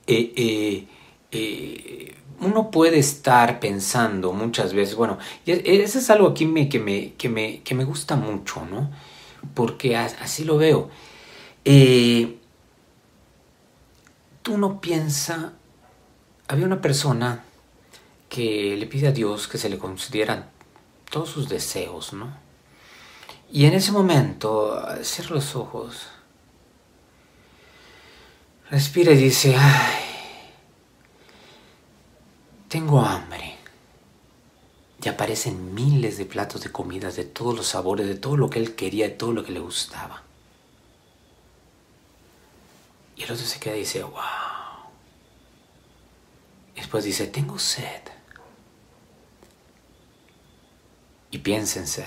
Eh, 0.05 0.33
eh, 0.35 0.87
eh, 1.31 2.15
uno 2.41 2.71
puede 2.71 2.97
estar 2.99 3.59
pensando 3.59 4.33
muchas 4.33 4.73
veces, 4.73 4.95
bueno, 4.95 5.19
eso 5.45 5.99
es 5.99 6.09
algo 6.09 6.29
aquí 6.29 6.45
me, 6.45 6.67
que, 6.67 6.79
me, 6.79 7.13
que, 7.13 7.29
me, 7.29 7.61
que 7.61 7.75
me 7.75 7.83
gusta 7.83 8.15
mucho, 8.15 8.65
¿no? 8.65 8.89
Porque 9.53 9.95
así 9.95 10.43
lo 10.43 10.57
veo. 10.57 10.89
Eh, 11.63 12.39
tú 14.41 14.57
no 14.57 14.81
piensa, 14.81 15.53
había 16.47 16.65
una 16.65 16.81
persona 16.81 17.43
que 18.27 18.75
le 18.77 18.87
pide 18.87 19.09
a 19.09 19.11
Dios 19.11 19.47
que 19.47 19.57
se 19.59 19.69
le 19.69 19.77
concedieran 19.77 20.49
todos 21.09 21.29
sus 21.29 21.47
deseos, 21.47 22.13
¿no? 22.13 22.35
Y 23.51 23.65
en 23.65 23.73
ese 23.73 23.91
momento 23.91 24.83
cierra 25.03 25.35
los 25.35 25.55
ojos, 25.55 26.07
respira 28.71 29.11
y 29.11 29.17
dice, 29.17 29.55
ay, 29.55 30.10
tengo 32.71 33.01
hambre. 33.01 33.57
Y 35.03 35.09
aparecen 35.09 35.75
miles 35.75 36.17
de 36.17 36.25
platos 36.25 36.61
de 36.61 36.71
comidas 36.71 37.17
de 37.17 37.25
todos 37.25 37.53
los 37.53 37.67
sabores, 37.67 38.07
de 38.07 38.15
todo 38.15 38.37
lo 38.37 38.49
que 38.49 38.59
él 38.59 38.75
quería, 38.75 39.09
de 39.09 39.15
todo 39.15 39.33
lo 39.33 39.43
que 39.43 39.51
le 39.51 39.59
gustaba. 39.59 40.23
Y 43.17 43.23
el 43.23 43.31
otro 43.31 43.45
se 43.45 43.59
queda 43.59 43.75
y 43.75 43.79
dice, 43.79 44.03
wow. 44.03 44.21
Después 46.73 47.03
dice, 47.03 47.27
tengo 47.27 47.59
sed. 47.59 48.03
Y 51.29 51.39
piensa 51.39 51.79
en 51.79 51.87
sed. 51.87 52.05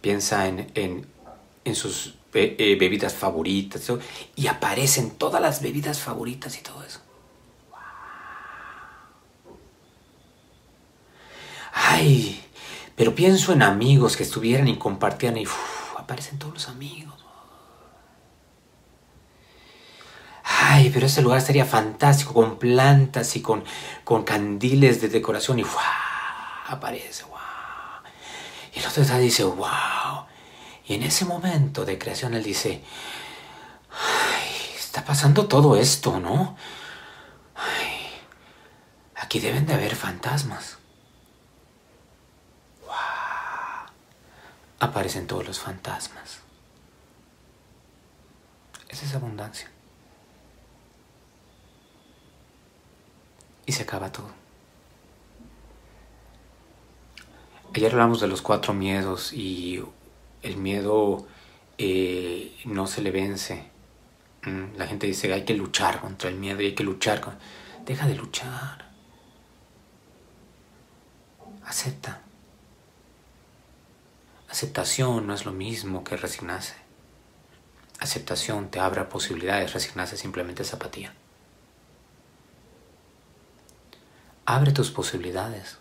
piensa 0.00 0.46
en, 0.46 1.06
sus 1.74 2.14
eh, 2.34 2.76
bebidas 2.78 3.14
favoritas. 3.14 3.90
Y 4.36 4.46
aparecen 4.46 5.10
todas 5.10 5.42
las 5.42 5.60
bebidas 5.60 5.98
favoritas 5.98 6.56
y 6.56 6.60
todo 6.60 6.84
eso. 6.84 7.00
Ay, 12.02 12.44
pero 12.96 13.14
pienso 13.14 13.52
en 13.52 13.62
amigos 13.62 14.16
que 14.16 14.24
estuvieran 14.24 14.66
y 14.66 14.76
compartieran 14.76 15.38
y 15.38 15.44
aparecen 15.96 16.36
todos 16.36 16.54
los 16.54 16.68
amigos. 16.68 17.14
Ay, 20.42 20.90
pero 20.92 21.06
ese 21.06 21.22
lugar 21.22 21.38
estaría 21.38 21.64
fantástico 21.64 22.34
con 22.34 22.58
plantas 22.58 23.36
y 23.36 23.40
con, 23.40 23.62
con 24.02 24.24
candiles 24.24 25.00
de 25.00 25.10
decoración 25.10 25.60
y 25.60 25.64
aparece, 26.66 27.22
wow. 27.24 27.38
Y 28.74 28.80
el 28.80 28.86
otro 28.86 29.04
dice, 29.18 29.44
wow. 29.44 30.26
Y 30.86 30.94
en 30.94 31.04
ese 31.04 31.24
momento 31.24 31.84
de 31.84 31.98
creación 31.98 32.34
él 32.34 32.42
dice, 32.42 32.82
está 34.76 35.04
pasando 35.04 35.46
todo 35.46 35.76
esto, 35.76 36.18
¿no? 36.18 36.56
Ay, 37.54 38.08
aquí 39.14 39.38
deben 39.38 39.66
de 39.66 39.74
haber 39.74 39.94
fantasmas. 39.94 40.81
Aparecen 44.82 45.28
todos 45.28 45.46
los 45.46 45.60
fantasmas. 45.60 46.40
Esa 48.88 49.06
es 49.06 49.14
abundancia. 49.14 49.70
Y 53.64 53.72
se 53.72 53.84
acaba 53.84 54.10
todo. 54.10 54.28
Ayer 57.72 57.92
hablamos 57.92 58.20
de 58.20 58.26
los 58.26 58.42
cuatro 58.42 58.74
miedos 58.74 59.32
y 59.32 59.80
el 60.42 60.56
miedo 60.56 61.28
eh, 61.78 62.60
no 62.64 62.88
se 62.88 63.02
le 63.02 63.12
vence. 63.12 63.70
Mm, 64.42 64.76
la 64.76 64.88
gente 64.88 65.06
dice 65.06 65.28
que 65.28 65.34
hay 65.34 65.44
que 65.44 65.54
luchar 65.54 66.00
contra 66.00 66.28
el 66.28 66.36
miedo 66.36 66.60
y 66.60 66.66
hay 66.66 66.74
que 66.74 66.82
luchar. 66.82 67.20
Con... 67.20 67.38
Deja 67.86 68.08
de 68.08 68.16
luchar. 68.16 68.90
Acepta. 71.64 72.20
Aceptación 74.52 75.26
no 75.26 75.32
es 75.32 75.46
lo 75.46 75.52
mismo 75.52 76.04
que 76.04 76.14
resignarse. 76.14 76.74
Aceptación 78.00 78.70
te 78.70 78.80
abre 78.80 79.02
posibilidades, 79.04 79.72
resignarse 79.72 80.18
simplemente 80.18 80.62
es 80.62 80.74
apatía. 80.74 81.14
Abre 84.44 84.72
tus 84.72 84.90
posibilidades. 84.90 85.78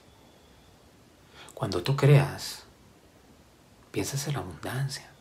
Cuando 1.53 1.83
tú 1.83 1.97
creas, 1.97 2.63
piensas 3.91 4.25
en 4.27 4.35
la 4.35 4.39
abundancia. 4.39 5.11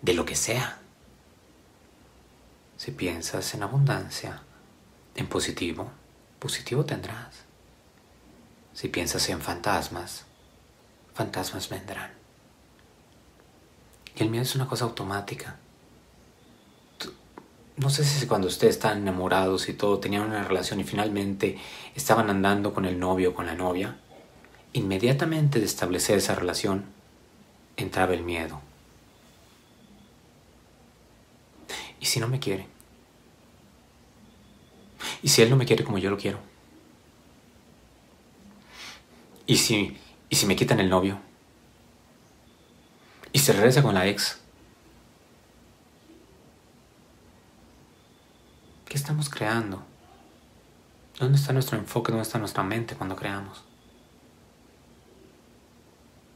De 0.00 0.14
lo 0.14 0.24
que 0.24 0.36
sea. 0.36 0.78
Si 2.78 2.90
piensas 2.90 3.52
en 3.52 3.64
abundancia, 3.64 4.40
en 5.14 5.28
positivo, 5.28 5.90
positivo 6.38 6.86
tendrás. 6.86 7.44
Si 8.72 8.88
piensas 8.88 9.28
en 9.28 9.42
fantasmas, 9.42 10.24
fantasmas 11.14 11.68
vendrán. 11.68 12.12
Y 14.16 14.22
el 14.22 14.30
miedo 14.30 14.42
es 14.42 14.54
una 14.54 14.68
cosa 14.68 14.84
automática. 14.84 15.58
No 17.76 17.90
sé 17.90 18.04
si 18.04 18.26
cuando 18.26 18.46
ustedes 18.46 18.76
están 18.76 18.98
enamorados 18.98 19.68
y 19.68 19.72
todo, 19.72 19.98
tenían 19.98 20.22
una 20.22 20.44
relación 20.44 20.78
y 20.78 20.84
finalmente 20.84 21.58
estaban 21.94 22.30
andando 22.30 22.72
con 22.72 22.84
el 22.84 23.00
novio 23.00 23.30
o 23.30 23.34
con 23.34 23.46
la 23.46 23.56
novia, 23.56 23.96
inmediatamente 24.72 25.58
de 25.58 25.66
establecer 25.66 26.18
esa 26.18 26.36
relación 26.36 26.84
entraba 27.76 28.14
el 28.14 28.22
miedo. 28.22 28.60
¿Y 31.98 32.06
si 32.06 32.20
no 32.20 32.28
me 32.28 32.38
quiere? 32.38 32.68
¿Y 35.22 35.28
si 35.28 35.42
él 35.42 35.50
no 35.50 35.56
me 35.56 35.66
quiere 35.66 35.84
como 35.84 35.98
yo 35.98 36.10
lo 36.10 36.18
quiero? 36.18 36.38
¿Y 39.46 39.56
si 39.56 39.96
¿Y 40.28 40.36
si 40.36 40.46
me 40.46 40.56
quitan 40.56 40.80
el 40.80 40.90
novio? 40.90 41.18
¿Y 43.32 43.38
se 43.40 43.52
regresa 43.52 43.82
con 43.82 43.94
la 43.94 44.06
ex? 44.06 44.38
¿Qué 48.86 48.96
estamos 48.96 49.28
creando? 49.28 49.82
¿Dónde 51.18 51.36
está 51.36 51.52
nuestro 51.52 51.78
enfoque? 51.78 52.12
¿Dónde 52.12 52.22
está 52.22 52.38
nuestra 52.38 52.62
mente 52.62 52.94
cuando 52.94 53.16
creamos? 53.16 53.64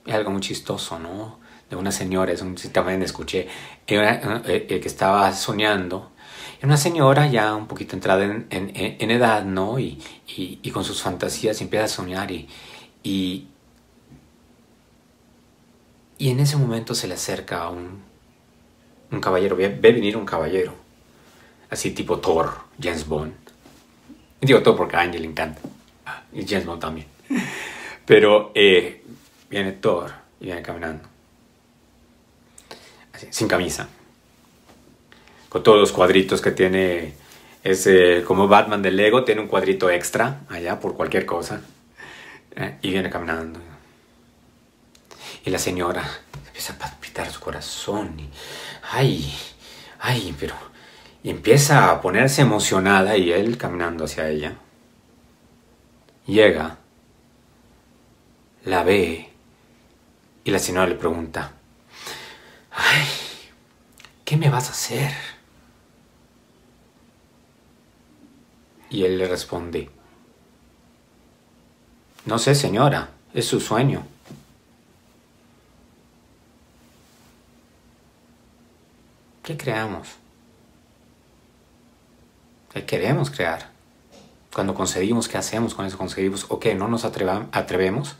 Es 0.05 0.15
algo 0.15 0.31
muy 0.31 0.41
chistoso, 0.41 0.99
¿no? 0.99 1.39
De 1.71 1.77
una 1.77 1.93
señora, 1.93 2.33
es 2.33 2.41
un, 2.41 2.57
también 2.57 3.03
escuché, 3.03 3.47
eh, 3.87 4.67
eh, 4.67 4.81
que 4.81 4.89
estaba 4.89 5.33
soñando. 5.33 6.11
Una 6.63 6.77
señora 6.77 7.29
ya 7.29 7.55
un 7.55 7.69
poquito 7.69 7.95
entrada 7.95 8.25
en, 8.25 9.11
edad, 9.11 9.45
¿no? 9.45 9.79
Y, 9.79 10.01
con 10.73 10.85
sus 10.85 11.03
fantasías 11.03 11.61
empieza 11.61 11.85
a 11.85 11.89
soñar 11.89 12.31
y, 12.31 12.49
y 13.05 13.47
en 16.19 16.41
ese 16.41 16.57
momento 16.57 16.95
se 16.95 17.07
le 17.07 17.15
acerca 17.15 17.63
a 17.63 17.71
un, 17.71 18.03
un 19.11 19.21
caballero, 19.21 19.57
ve, 19.57 19.69
venir 19.69 20.17
un 20.17 20.27
caballero, 20.27 20.75
así 21.71 21.93
tipo 21.93 22.19
Thor, 22.19 22.53
James 22.81 23.07
Bond. 23.07 23.35
Digo 24.41 24.63
Thor 24.63 24.77
porque 24.77 24.97
a 24.97 25.01
Angel 25.01 25.23
le 25.23 25.29
encanta, 25.29 25.61
ah, 26.07 26.23
y 26.33 26.47
James 26.47 26.67
Bond 26.67 26.81
también. 26.81 27.07
Pero 28.05 28.51
eh, 28.55 29.05
viene 29.49 29.73
Thor 29.73 30.11
y 30.41 30.47
viene 30.47 30.63
caminando, 30.63 31.09
sin 33.31 33.47
camisa, 33.47 33.89
con 35.49 35.63
todos 35.63 35.79
los 35.79 35.93
cuadritos 35.93 36.41
que 36.41 36.51
tiene, 36.51 37.15
es 37.63 37.89
como 38.25 38.49
Batman 38.49 38.83
de 38.83 38.91
Lego, 38.91 39.25
tiene 39.25 39.41
un 39.41 39.49
cuadrito 39.49 39.89
extra 39.89 40.41
allá 40.49 40.81
por 40.81 40.95
cualquier 40.97 41.27
cosa, 41.27 41.63
eh, 42.57 42.77
y 42.83 42.91
viene 42.91 43.09
caminando 43.09 43.61
y 45.49 45.51
la 45.51 45.59
señora 45.59 46.07
empieza 46.47 46.75
a 46.75 46.79
palpitar 46.79 47.31
su 47.31 47.41
corazón 47.41 48.21
y, 48.21 48.29
ay, 48.93 49.35
ay, 49.99 50.37
pero... 50.39 50.55
Y 51.23 51.31
empieza 51.31 51.91
a 51.91 52.03
ponerse 52.03 52.43
emocionada 52.43 53.17
y 53.17 53.33
él 53.33 53.57
caminando 53.57 54.05
hacia 54.05 54.29
ella. 54.29 54.57
Llega, 56.27 56.77
la 58.65 58.85
ve 58.85 59.33
y 60.45 60.51
la 60.51 60.59
señora 60.59 60.87
le 60.87 60.95
pregunta, 60.95 61.53
ay, 62.71 63.07
¿qué 64.27 64.37
me 64.37 64.51
vas 64.51 64.69
a 64.69 64.73
hacer? 64.73 65.13
Y 68.91 69.03
él 69.05 69.17
le 69.17 69.27
responde, 69.27 69.91
no 72.27 72.39
sé 72.39 72.55
señora, 72.55 73.11
es 73.33 73.47
su 73.47 73.61
sueño. 73.61 74.18
¿Qué 79.49 79.57
creamos? 79.57 80.09
¿Qué 82.71 82.85
queremos 82.85 83.31
crear? 83.31 83.71
Cuando 84.53 84.75
concedimos, 84.75 85.27
¿qué 85.27 85.39
hacemos 85.39 85.75
con 85.75 85.87
eso? 85.87 85.97
¿Concedimos 85.97 86.45
o 86.51 86.61
qué? 86.61 86.75
¿No 86.75 86.87
nos 86.87 87.07
atrevemos? 87.07 88.17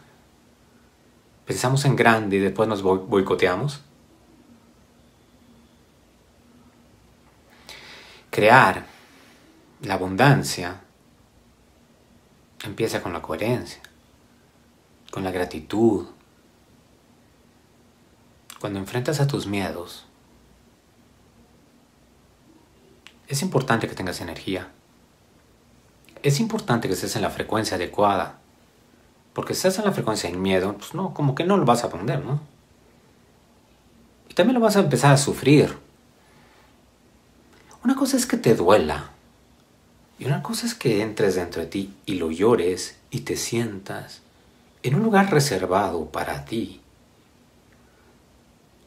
¿Pensamos 1.45 1.85
en 1.85 1.97
grande 1.97 2.37
y 2.37 2.39
después 2.39 2.67
nos 2.67 2.81
boicoteamos? 2.81 3.83
Crear 8.31 8.87
la 9.83 9.95
abundancia 9.95 10.81
empieza 12.65 13.03
con 13.03 13.13
la 13.13 13.21
coherencia, 13.21 13.83
con 15.11 15.25
la 15.25 15.31
gratitud. 15.31 16.07
Cuando 18.61 18.79
enfrentas 18.79 19.21
a 19.21 19.27
tus 19.27 19.47
miedos, 19.47 20.08
es 23.29 23.43
importante 23.43 23.87
que 23.87 23.95
tengas 23.95 24.21
energía. 24.21 24.69
Es 26.23 26.41
importante 26.41 26.89
que 26.89 26.95
estés 26.95 27.15
en 27.15 27.23
la 27.23 27.31
frecuencia 27.31 27.77
adecuada. 27.77 28.39
Porque 29.35 29.55
si 29.55 29.59
estás 29.59 29.79
en 29.79 29.85
la 29.85 29.93
frecuencia 29.93 30.29
del 30.29 30.39
miedo, 30.39 30.77
pues 30.77 30.95
no, 30.95 31.15
como 31.15 31.35
que 31.35 31.45
no 31.45 31.57
lo 31.57 31.65
vas 31.65 31.85
a 31.85 31.89
aprender, 31.89 32.25
¿no? 32.25 32.41
Y 34.29 34.35
también 34.35 34.55
lo 34.55 34.61
vas 34.61 34.77
a 34.77 34.81
empezar 34.81 35.13
a 35.13 35.19
sufrir. 35.19 35.77
Una 37.85 37.95
cosa 37.95 38.17
es 38.17 38.27
que 38.27 38.39
te 38.39 38.55
duela. 38.55 39.11
Y 40.19 40.25
una 40.25 40.43
cosa 40.43 40.67
es 40.67 40.75
que 40.75 41.03
entres 41.03 41.37
dentro 41.37 41.63
de 41.63 41.69
ti 41.69 41.95
y 42.07 42.15
lo 42.15 42.31
llores 42.31 42.99
y 43.11 43.21
te 43.21 43.37
sientas 43.37 44.23
en 44.83 44.95
un 44.95 45.03
lugar 45.03 45.31
reservado 45.31 46.07
para 46.07 46.45
ti. 46.45 46.81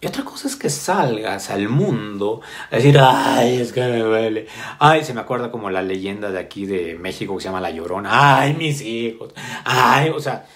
Y 0.03 0.07
otra 0.07 0.25
cosa 0.25 0.47
es 0.47 0.55
que 0.55 0.71
salgas 0.71 1.51
al 1.51 1.69
mundo 1.69 2.41
a 2.71 2.77
decir, 2.77 2.97
ay, 2.99 3.57
es 3.57 3.71
que 3.71 3.81
me 3.81 3.99
duele. 3.99 4.47
Ay, 4.79 5.03
se 5.03 5.13
me 5.13 5.21
acuerda 5.21 5.51
como 5.51 5.69
la 5.69 5.83
leyenda 5.83 6.31
de 6.31 6.39
aquí 6.39 6.65
de 6.65 6.95
México 6.95 7.35
que 7.35 7.41
se 7.43 7.49
llama 7.49 7.61
La 7.61 7.69
Llorona. 7.69 8.39
Ay, 8.39 8.55
mis 8.55 8.81
hijos. 8.81 9.31
Ay, 9.63 10.09
o 10.09 10.19
sea. 10.19 10.47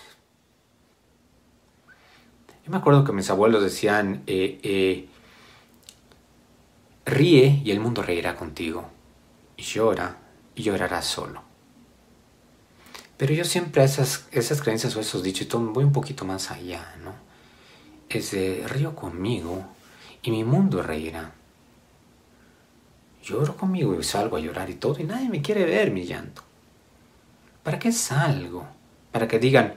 Yo 2.65 2.71
me 2.71 2.77
acuerdo 2.77 3.03
que 3.03 3.11
mis 3.11 3.29
abuelos 3.29 3.61
decían, 3.61 4.23
eh, 4.25 4.59
eh, 4.63 5.09
ríe 7.05 7.61
y 7.63 7.69
el 7.69 7.79
mundo 7.79 8.01
reirá 8.01 8.35
contigo. 8.35 8.89
Y 9.57 9.61
llora 9.61 10.17
y 10.55 10.63
llorarás 10.63 11.05
solo. 11.05 11.43
Pero 13.17 13.35
yo 13.35 13.45
siempre 13.45 13.83
esas, 13.83 14.27
esas 14.31 14.59
creencias 14.63 14.95
o 14.95 14.99
esos 14.99 15.21
dichos 15.21 15.47
voy 15.71 15.83
un 15.83 15.93
poquito 15.93 16.25
más 16.25 16.49
allá, 16.49 16.95
¿no? 17.03 17.24
Es 18.09 18.31
de 18.31 18.67
río 18.67 18.95
conmigo 18.95 19.65
y 20.21 20.31
mi 20.31 20.43
mundo 20.43 20.81
reirá. 20.81 21.33
Lloro 23.23 23.57
conmigo 23.57 23.99
y 23.99 24.03
salgo 24.03 24.37
a 24.37 24.39
llorar 24.39 24.69
y 24.69 24.75
todo 24.75 24.99
y 24.99 25.03
nadie 25.03 25.29
me 25.29 25.41
quiere 25.41 25.65
ver 25.65 25.91
mi 25.91 26.05
llanto. 26.05 26.43
¿Para 27.63 27.79
qué 27.79 27.91
salgo? 27.91 28.67
Para 29.11 29.27
que 29.27 29.39
digan, 29.39 29.73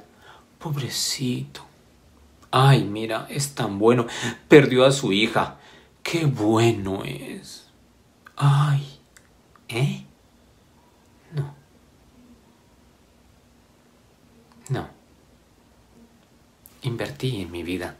pobrecito. 0.59 1.63
Ay, 2.51 2.85
mira, 2.85 3.27
es 3.31 3.55
tan 3.55 3.79
bueno. 3.79 4.07
Perdió 4.49 4.85
a 4.85 4.93
su 4.93 5.13
hija. 5.13 5.57
Qué 6.03 6.27
bueno 6.27 7.05
es. 7.05 7.67
Ay, 8.37 9.01
¿eh? 9.69 10.05
No. 11.33 11.55
No. 14.69 14.89
Invertí 16.83 17.43
en 17.43 17.51
mi 17.51 17.63
vida. 17.63 17.97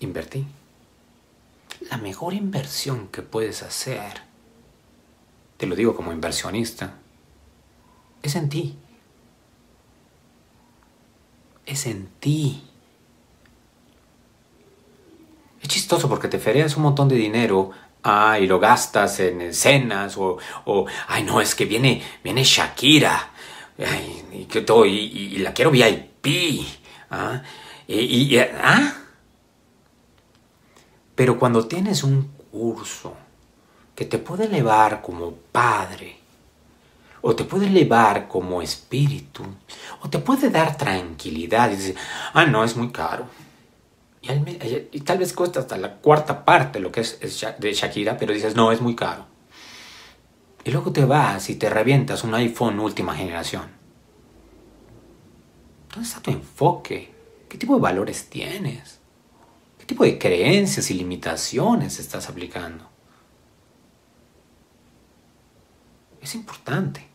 Invertí. 0.00 0.46
La 1.88 1.96
mejor 1.96 2.34
inversión 2.34 3.08
que 3.08 3.22
puedes 3.22 3.62
hacer, 3.62 4.22
te 5.56 5.66
lo 5.66 5.76
digo 5.76 5.94
como 5.94 6.12
inversionista, 6.12 6.94
es 8.22 8.34
en 8.34 8.48
ti. 8.48 8.76
Es 11.64 11.86
en 11.86 12.08
ti. 12.18 12.64
Es 15.62 15.68
chistoso 15.68 16.08
porque 16.08 16.28
te 16.28 16.38
fereas 16.38 16.76
un 16.76 16.82
montón 16.82 17.08
de 17.08 17.16
dinero 17.16 17.70
Ah, 18.02 18.38
y 18.40 18.46
lo 18.46 18.58
gastas 18.58 19.20
en 19.20 19.42
escenas 19.42 20.16
o, 20.16 20.38
o 20.64 20.86
ay 21.08 21.22
no, 21.22 21.40
es 21.40 21.54
que 21.54 21.66
viene, 21.66 22.02
viene 22.24 22.44
Shakira 22.44 23.30
y, 24.32 24.44
que 24.46 24.62
todo, 24.62 24.86
y, 24.86 25.36
la 25.38 25.52
quiero 25.52 25.70
VIP. 25.70 26.66
¿ah? 27.10 27.42
Y, 27.86 28.38
¿ah? 28.38 28.99
Pero 31.20 31.38
cuando 31.38 31.66
tienes 31.66 32.02
un 32.02 32.30
curso 32.50 33.12
que 33.94 34.06
te 34.06 34.16
puede 34.16 34.46
elevar 34.46 35.02
como 35.02 35.34
padre, 35.52 36.16
o 37.20 37.36
te 37.36 37.44
puede 37.44 37.66
elevar 37.66 38.26
como 38.26 38.62
espíritu, 38.62 39.44
o 40.00 40.08
te 40.08 40.18
puede 40.18 40.48
dar 40.48 40.78
tranquilidad 40.78 41.72
y 41.72 41.76
decir, 41.76 41.96
ah, 42.32 42.46
no, 42.46 42.64
es 42.64 42.74
muy 42.74 42.90
caro. 42.90 43.26
Y, 44.22 45.00
tal 45.00 45.18
vez 45.18 45.34
cuesta 45.34 45.60
hasta 45.60 45.76
la 45.76 45.96
cuarta 45.96 46.42
parte 46.42 46.80
lo 46.80 46.90
que 46.90 47.00
es, 47.02 47.20
de 47.20 47.74
Shakira, 47.74 48.16
pero 48.16 48.32
dices, 48.32 48.56
no, 48.56 48.72
es 48.72 48.80
muy 48.80 48.96
caro. 48.96 49.26
Y 50.64 50.70
luego 50.70 50.90
te 50.90 51.04
vas 51.04 51.50
y 51.50 51.56
te 51.56 51.68
revientas 51.68 52.24
un 52.24 52.34
iPhone 52.34 52.80
última 52.80 53.14
generación. 53.14 53.68
¿Dónde 55.90 56.08
está 56.08 56.22
tu 56.22 56.30
enfoque? 56.30 57.12
¿Qué 57.46 57.58
tipo 57.58 57.74
de 57.74 57.82
valores 57.82 58.30
tienes? 58.30 58.99
¿Qué 59.90 59.94
tipo 59.94 60.04
de 60.04 60.18
creencias 60.20 60.88
y 60.92 60.94
limitaciones 60.94 61.98
estás 61.98 62.28
aplicando? 62.28 62.88
Es 66.22 66.36
importante. 66.36 67.08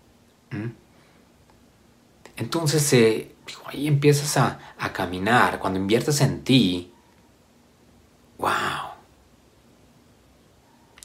Entonces, 2.35 2.91
eh, 2.91 3.33
ahí 3.67 3.87
empiezas 3.87 4.35
a, 4.35 4.59
a, 4.77 4.91
caminar. 4.91 5.57
Cuando 5.59 5.79
inviertes 5.79 6.19
en 6.19 6.43
ti, 6.43 6.91
¡Wow! 8.39 8.49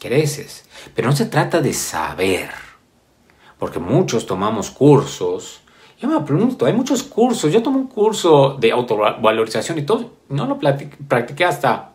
Creces. 0.01 0.65
Pero 0.93 1.09
no 1.09 1.15
se 1.15 1.27
trata 1.27 1.61
de 1.61 1.73
saber. 1.73 2.51
Porque 3.61 3.79
muchos 3.79 4.27
tomamos 4.27 4.73
cursos. 4.73 5.61
Yo 6.01 6.09
me 6.09 6.19
pregunto, 6.23 6.65
hay 6.65 6.73
muchos 6.73 7.03
cursos. 7.03 7.53
Yo 7.53 7.63
tomé 7.63 7.77
un 7.77 7.87
curso 7.87 8.57
de 8.59 8.73
autovalorización 8.73 9.79
y 9.79 9.83
todo. 9.83 10.13
No 10.31 10.47
lo 10.47 10.59
practiqué 10.59 11.45
hasta 11.45 11.93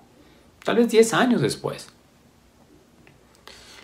tal 0.64 0.76
vez 0.76 0.90
10 0.90 1.14
años 1.16 1.42
después. 1.42 1.88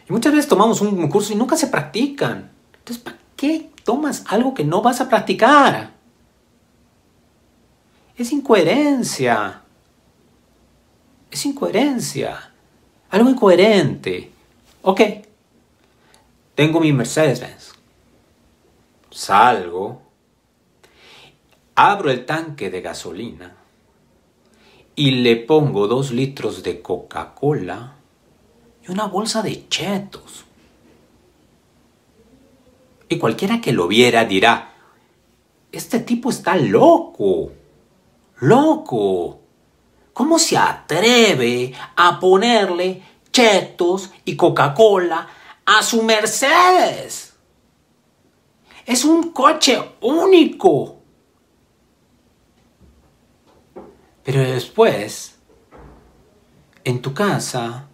Y 0.07 0.11
muchas 0.13 0.31
veces 0.31 0.47
tomamos 0.47 0.79
un 0.81 1.09
curso 1.09 1.33
y 1.33 1.35
nunca 1.35 1.57
se 1.57 1.67
practican. 1.67 2.51
Entonces, 2.77 3.03
¿para 3.03 3.17
qué 3.35 3.71
tomas 3.83 4.23
algo 4.27 4.53
que 4.53 4.63
no 4.63 4.83
vas 4.83 5.01
a 5.01 5.09
practicar? 5.09 5.91
Es 8.15 8.31
incoherencia. 8.31 9.61
Es 11.31 11.45
incoherencia. 11.47 12.51
Algo 13.09 13.27
incoherente. 13.27 14.31
Ok. 14.83 15.01
Tengo 16.53 16.79
mi 16.79 16.93
Mercedes-Benz. 16.93 17.71
Salgo. 19.09 20.10
Abro 21.75 22.11
el 22.11 22.25
tanque 22.25 22.69
de 22.69 22.81
gasolina. 22.81 23.55
Y 24.95 25.11
le 25.11 25.37
pongo 25.37 25.87
dos 25.87 26.11
litros 26.11 26.63
de 26.63 26.81
Coca-Cola 26.81 27.95
y 28.87 28.91
una 28.91 29.05
bolsa 29.05 29.41
de 29.41 29.67
chetos. 29.69 30.45
Y 33.07 33.17
cualquiera 33.17 33.61
que 33.61 33.73
lo 33.73 33.87
viera 33.87 34.25
dirá, 34.25 34.73
este 35.71 35.99
tipo 35.99 36.29
está 36.29 36.55
loco. 36.55 37.51
Loco. 38.39 39.39
¿Cómo 40.13 40.39
se 40.39 40.57
atreve 40.57 41.73
a 41.95 42.19
ponerle 42.19 43.01
chetos 43.31 44.11
y 44.25 44.35
Coca-Cola 44.35 45.27
a 45.65 45.83
su 45.83 46.03
Mercedes? 46.03 47.33
Es 48.85 49.05
un 49.05 49.31
coche 49.31 49.79
único. 50.01 51.00
Pero 54.23 54.41
después, 54.41 55.39
en 56.83 57.01
tu 57.01 57.13
casa, 57.13 57.87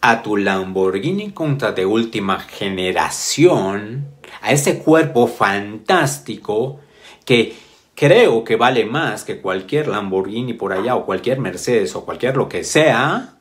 a 0.00 0.22
tu 0.22 0.36
Lamborghini 0.36 1.32
Contra 1.32 1.72
de 1.72 1.86
última 1.86 2.38
generación, 2.38 4.08
a 4.42 4.52
ese 4.52 4.78
cuerpo 4.78 5.26
fantástico 5.26 6.80
que 7.24 7.56
creo 7.94 8.44
que 8.44 8.56
vale 8.56 8.84
más 8.84 9.24
que 9.24 9.40
cualquier 9.40 9.88
Lamborghini 9.88 10.52
por 10.52 10.72
allá 10.72 10.94
o 10.94 11.06
cualquier 11.06 11.40
Mercedes 11.40 11.96
o 11.96 12.04
cualquier 12.04 12.36
lo 12.36 12.48
que 12.48 12.64
sea, 12.64 13.38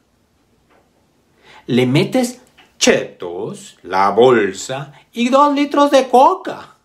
le 1.65 1.85
metes 1.85 2.41
chetos, 2.77 3.77
la 3.83 4.09
bolsa 4.09 4.93
y 5.11 5.29
dos 5.29 5.53
litros 5.53 5.91
de 5.91 6.07
coca. 6.09 6.75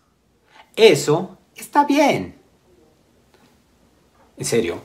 Eso 0.75 1.37
está 1.55 1.85
bien. 1.85 2.38
En 4.39 4.45
serio. 4.45 4.81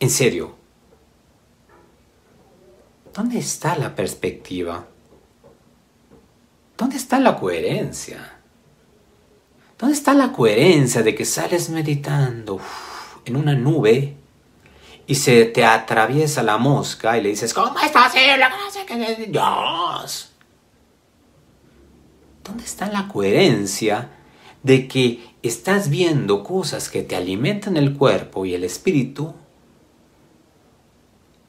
En 0.00 0.10
serio, 0.10 0.56
¿dónde 3.14 3.38
está 3.38 3.76
la 3.76 3.94
perspectiva? 3.94 4.84
¿Dónde 6.76 6.96
está 6.96 7.20
la 7.20 7.38
coherencia? 7.38 8.32
¿Dónde 9.78 9.94
está 9.94 10.12
la 10.12 10.32
coherencia 10.32 11.04
de 11.04 11.14
que 11.14 11.24
sales 11.24 11.70
meditando 11.70 12.60
en 13.24 13.36
una 13.36 13.54
nube 13.54 14.16
y 15.06 15.14
se 15.14 15.44
te 15.44 15.64
atraviesa 15.64 16.42
la 16.42 16.58
mosca 16.58 17.16
y 17.16 17.22
le 17.22 17.28
dices, 17.28 17.54
¿cómo 17.54 17.78
es 17.78 17.92
posible 17.92 19.26
Dios? 19.28 20.32
¿Dónde 22.42 22.64
está 22.64 22.90
la 22.90 23.06
coherencia 23.06 24.08
de 24.64 24.88
que 24.88 25.31
estás 25.42 25.90
viendo 25.90 26.44
cosas 26.44 26.88
que 26.88 27.02
te 27.02 27.16
alimentan 27.16 27.76
el 27.76 27.96
cuerpo 27.96 28.46
y 28.46 28.54
el 28.54 28.64
espíritu 28.64 29.34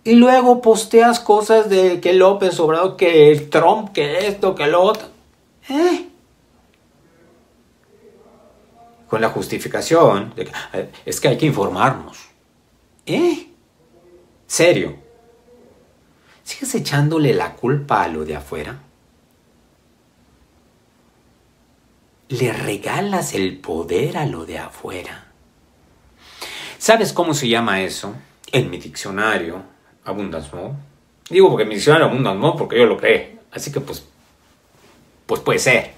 y 0.03 0.15
luego 0.15 0.61
posteas 0.61 1.19
cosas 1.19 1.69
de 1.69 2.01
que 2.01 2.13
López 2.13 2.59
Obrador, 2.59 2.97
que 2.97 3.31
el 3.31 3.49
Trump, 3.49 3.93
que 3.93 4.27
esto, 4.27 4.53
que 4.53 4.67
lo 4.67 4.81
otro? 4.81 5.07
¿Eh? 5.69 6.09
Con 9.07 9.21
la 9.21 9.29
justificación 9.29 10.33
de 10.35 10.45
que 10.45 10.51
eh, 10.73 10.89
es 11.05 11.21
que 11.21 11.29
hay 11.29 11.37
que 11.37 11.45
informarnos. 11.45 12.17
¿Eh? 13.05 13.47
¿Serio? 14.45 14.97
¿Sigues 16.43 16.75
echándole 16.75 17.33
la 17.33 17.53
culpa 17.55 18.03
a 18.03 18.09
lo 18.09 18.25
de 18.25 18.35
afuera? 18.35 18.81
Le 22.33 22.51
regalas 22.51 23.33
el 23.35 23.59
poder 23.59 24.17
a 24.17 24.25
lo 24.25 24.47
de 24.47 24.57
afuera. 24.57 25.27
¿Sabes 26.79 27.13
cómo 27.13 27.35
se 27.35 27.47
llama 27.47 27.81
eso? 27.81 28.15
En 28.51 28.71
mi 28.71 28.79
diccionario, 28.79 29.61
Abundance 30.03 30.49
Mode. 30.55 30.73
Digo 31.29 31.49
porque 31.49 31.65
mi 31.65 31.75
diccionario 31.75 32.07
Abundance 32.07 32.39
Mode 32.39 32.57
porque 32.57 32.79
yo 32.79 32.87
lo 32.87 32.97
creé. 32.97 33.37
Así 33.51 33.71
que 33.71 33.81
pues, 33.81 34.03
pues 35.27 35.41
puede 35.41 35.59
ser. 35.59 35.93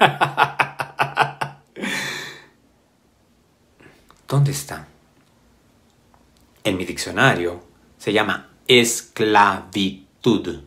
¿Dónde 4.26 4.50
está? 4.50 4.88
En 6.64 6.76
mi 6.76 6.84
diccionario 6.84 7.62
se 7.96 8.12
llama 8.12 8.50
esclavitud. 8.66 10.64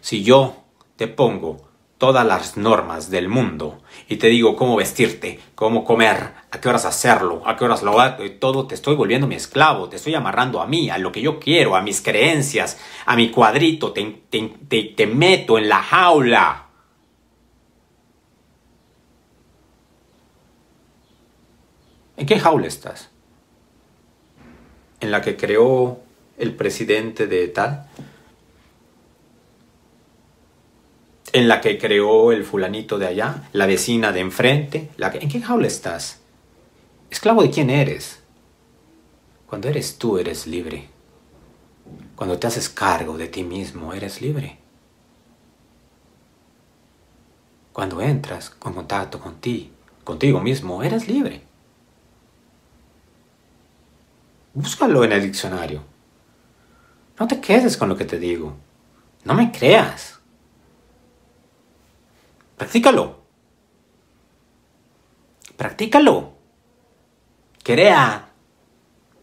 Si 0.00 0.24
yo 0.24 0.64
te 0.96 1.06
pongo 1.06 1.73
todas 2.04 2.26
las 2.26 2.58
normas 2.58 3.08
del 3.08 3.30
mundo 3.30 3.80
y 4.10 4.16
te 4.16 4.26
digo 4.26 4.56
cómo 4.56 4.76
vestirte, 4.76 5.40
cómo 5.54 5.84
comer, 5.84 6.34
a 6.50 6.60
qué 6.60 6.68
horas 6.68 6.84
hacerlo, 6.84 7.40
a 7.46 7.56
qué 7.56 7.64
horas 7.64 7.82
lo 7.82 7.98
hago, 7.98 8.22
y 8.26 8.28
todo 8.28 8.66
te 8.66 8.74
estoy 8.74 8.94
volviendo 8.94 9.26
mi 9.26 9.36
esclavo, 9.36 9.88
te 9.88 9.96
estoy 9.96 10.14
amarrando 10.14 10.60
a 10.60 10.66
mí, 10.66 10.90
a 10.90 10.98
lo 10.98 11.10
que 11.10 11.22
yo 11.22 11.40
quiero, 11.40 11.74
a 11.74 11.80
mis 11.80 12.02
creencias, 12.02 12.78
a 13.06 13.16
mi 13.16 13.30
cuadrito, 13.30 13.94
te, 13.94 14.04
te 14.28 15.06
meto 15.06 15.56
en 15.56 15.70
la 15.70 15.82
jaula. 15.82 16.66
¿En 22.18 22.26
qué 22.26 22.38
jaula 22.38 22.66
estás? 22.66 23.08
¿En 25.00 25.10
la 25.10 25.22
que 25.22 25.38
creó 25.38 26.00
el 26.36 26.54
presidente 26.54 27.26
de 27.26 27.48
tal? 27.48 27.88
En 31.34 31.48
la 31.48 31.60
que 31.60 31.78
creó 31.78 32.30
el 32.30 32.44
fulanito 32.44 32.96
de 32.96 33.08
allá, 33.08 33.48
la 33.52 33.66
vecina 33.66 34.12
de 34.12 34.20
enfrente. 34.20 34.90
La 34.96 35.10
¿En 35.12 35.28
qué 35.28 35.42
jaula 35.42 35.66
estás? 35.66 36.20
¿Esclavo 37.10 37.42
de 37.42 37.50
quién 37.50 37.70
eres? 37.70 38.22
Cuando 39.48 39.68
eres 39.68 39.98
tú, 39.98 40.16
eres 40.16 40.46
libre. 40.46 40.88
Cuando 42.14 42.38
te 42.38 42.46
haces 42.46 42.68
cargo 42.68 43.18
de 43.18 43.26
ti 43.26 43.42
mismo, 43.42 43.92
eres 43.92 44.22
libre. 44.22 44.58
Cuando 47.72 48.00
entras 48.00 48.54
en 48.64 48.72
contacto 48.72 49.18
con 49.18 49.40
ti, 49.40 49.72
contigo 50.04 50.38
mismo, 50.38 50.84
eres 50.84 51.08
libre. 51.08 51.42
Búscalo 54.52 55.02
en 55.02 55.10
el 55.10 55.22
diccionario. 55.22 55.82
No 57.18 57.26
te 57.26 57.40
quedes 57.40 57.76
con 57.76 57.88
lo 57.88 57.96
que 57.96 58.04
te 58.04 58.20
digo. 58.20 58.54
No 59.24 59.34
me 59.34 59.50
creas. 59.50 60.13
Practícalo. 62.56 63.24
Practícalo. 65.56 66.32
Crea 67.62 68.30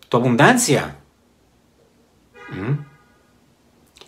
tu 0.09 0.17
abundancia. 0.17 0.97
¿Mm? 2.49 2.91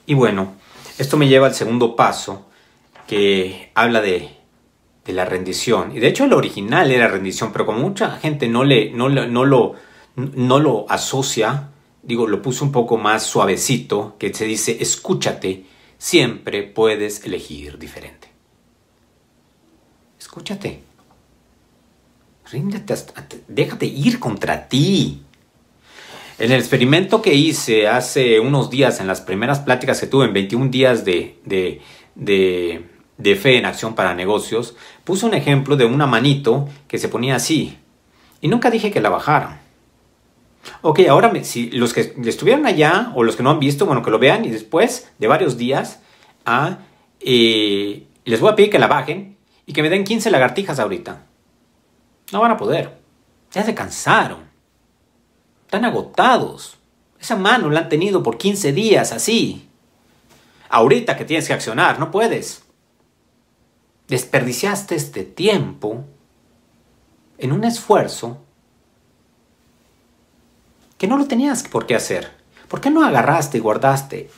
Y 0.06 0.14
bueno, 0.16 0.56
esto 0.98 1.18
me 1.18 1.28
lleva 1.28 1.48
al 1.48 1.56
segundo 1.56 1.96
paso 1.96 2.48
que 3.08 3.72
habla 3.74 4.02
de, 4.02 4.38
la 5.06 5.26
rendición. 5.26 5.96
Y 5.96 6.00
de 6.00 6.08
hecho 6.08 6.26
el 6.26 6.34
original 6.34 6.92
era 6.92 7.08
rendición, 7.08 7.52
pero 7.52 7.66
como 7.66 7.80
mucha 7.80 8.12
gente 8.18 8.48
no, 8.48 8.64
le, 8.64 8.92
no, 8.92 9.10
no, 9.10 9.46
lo, 9.46 9.76
no 10.16 10.60
lo 10.60 10.86
asocia, 10.90 11.70
digo, 12.02 12.28
lo 12.28 12.42
puso 12.42 12.66
un 12.66 12.72
poco 12.72 12.98
más 12.98 13.24
suavecito, 13.24 14.16
que 14.18 14.34
se 14.34 14.46
dice, 14.46 14.78
escúchate, 14.80 15.66
siempre 15.98 16.64
puedes 16.64 17.24
elegir 17.26 17.78
diferente. 17.78 18.33
Escúchate. 20.34 20.80
Ríndete, 22.52 22.96
déjate 23.48 23.86
ir 23.86 24.20
contra 24.20 24.68
ti. 24.68 25.22
En 26.40 26.52
el 26.52 26.60
experimento 26.60 27.22
que 27.22 27.36
hice 27.36 27.88
hace 27.88 28.40
unos 28.40 28.72
días, 28.72 29.00
en 29.00 29.06
las 29.06 29.22
primeras 29.22 29.60
pláticas 29.60 30.00
que 30.00 30.08
tuve 30.08 30.26
en 30.26 30.34
21 30.34 30.72
días 30.72 31.06
de, 31.06 31.38
de, 31.46 31.82
de, 32.16 33.36
fe 33.36 33.60
en 33.60 33.68
acción 33.68 33.94
para 33.94 34.16
negocios, 34.16 34.76
puse 35.04 35.28
un 35.28 35.36
ejemplo 35.36 35.76
de 35.76 35.86
una 35.86 36.08
manito 36.08 36.68
que 36.88 36.98
se 36.98 37.10
ponía 37.10 37.36
así. 37.36 37.78
Y 38.42 38.48
nunca 38.48 38.72
dije 38.72 38.90
que 38.90 39.02
la 39.02 39.10
bajaran. 39.10 39.62
Ok, 40.82 41.02
ahora 41.10 41.32
si 41.44 41.70
los 41.70 41.94
que 41.94 42.12
estuvieron 42.26 42.66
allá 42.66 43.12
o 43.14 43.22
los 43.22 43.36
que 43.36 43.44
no 43.44 43.52
han 43.52 43.60
visto, 43.60 43.86
bueno, 43.86 44.02
que 44.02 44.10
lo 44.10 44.18
vean 44.18 44.46
y 44.46 44.50
después 44.50 45.12
de 45.20 45.28
varios 45.28 45.60
días, 45.60 46.00
ah, 46.44 46.80
eh, 47.20 48.08
les 48.26 48.40
voy 48.40 48.52
a 48.52 48.56
pedir 48.56 48.72
que 48.72 48.80
la 48.80 48.88
bajen 48.88 49.34
y 49.66 49.74
que 49.74 49.82
me 49.82 49.90
den 49.90 50.04
15 50.04 50.32
lagartijas 50.32 50.80
ahorita. 50.80 51.24
No 52.32 52.42
van 52.42 52.52
a 52.52 52.58
poder. 52.58 52.98
Ya 53.52 53.64
se 53.64 53.76
cansaron. 53.76 54.50
Están 55.66 55.86
agotados. 55.86 56.78
Esa 57.20 57.36
mano 57.36 57.70
la 57.70 57.82
han 57.82 57.90
tenido 57.90 58.24
por 58.24 58.38
15 58.38 58.74
días 58.74 59.12
así. 59.12 59.70
Ahorita 60.70 61.16
que 61.16 61.26
tienes 61.26 61.48
que 61.48 61.54
accionar, 61.54 62.00
no 62.00 62.12
puedes. 62.12 62.64
Desperdiciaste 64.08 64.96
este 64.96 65.24
tiempo 65.24 66.04
en 67.38 67.52
un 67.52 67.64
esfuerzo 67.64 68.40
que 70.98 71.08
no 71.08 71.18
lo 71.18 71.28
tenías 71.28 71.64
por 71.64 71.86
qué 71.86 71.96
hacer. 71.96 72.32
¿Por 72.68 72.82
qué 72.82 72.90
no 72.90 73.06
agarraste 73.06 73.58
y 73.58 73.62
guardaste 73.62 74.30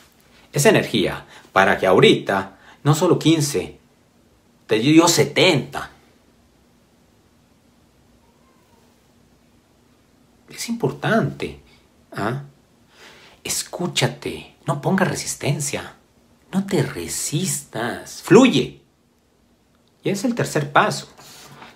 esa 0.52 0.70
energía 0.70 1.26
para 1.54 1.78
que 1.78 1.88
ahorita 1.88 2.58
no 2.84 2.96
solo 2.96 3.18
15, 3.18 3.80
te 4.68 4.80
dio 4.80 5.08
70. 5.08 5.92
Es 10.50 10.70
importante. 10.70 11.60
¿ah? 12.12 12.44
Escúchate, 13.44 14.56
no 14.66 14.82
pongas 14.82 15.08
resistencia, 15.08 15.96
no 16.52 16.66
te 16.66 16.82
resistas, 16.82 18.22
fluye. 18.24 18.82
Y 20.04 20.10
es 20.10 20.24
el 20.24 20.36
tercer 20.36 20.72
paso. 20.72 21.08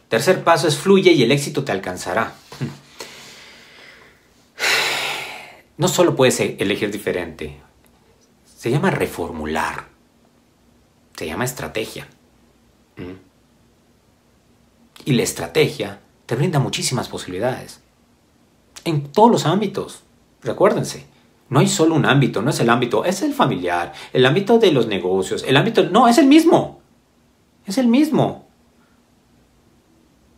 Tercer 0.08 0.44
paso 0.44 0.68
es 0.68 0.78
fluye 0.78 1.12
y 1.12 1.24
el 1.24 1.32
éxito 1.32 1.64
te 1.64 1.72
alcanzará. 1.72 2.34
No 5.78 5.88
solo 5.88 6.14
puedes 6.14 6.40
elegir 6.42 6.92
diferente, 6.92 7.62
se 8.58 8.70
llama 8.70 8.92
reformular, 8.92 9.88
se 11.16 11.26
llama 11.26 11.46
estrategia. 11.46 12.06
Y 15.06 15.14
la 15.14 15.24
estrategia 15.24 16.00
te 16.26 16.36
brinda 16.36 16.60
muchísimas 16.60 17.08
posibilidades. 17.10 17.82
En 18.86 19.12
todos 19.12 19.32
los 19.32 19.46
ámbitos. 19.46 20.04
Recuérdense, 20.42 21.06
no 21.50 21.60
hay 21.60 21.68
solo 21.68 21.96
un 21.96 22.06
ámbito, 22.06 22.42
no 22.42 22.52
es 22.52 22.60
el 22.60 22.70
ámbito, 22.70 23.04
es 23.04 23.22
el 23.24 23.34
familiar, 23.34 23.94
el 24.14 24.26
ámbito 24.26 24.60
de 24.60 24.72
los 24.72 24.88
negocios, 24.88 25.44
el 25.48 25.58
ámbito... 25.58 25.84
No, 25.84 26.08
es 26.08 26.18
el 26.18 26.28
mismo. 26.28 26.82
Es 27.66 27.78
el 27.78 27.88
mismo. 27.88 28.48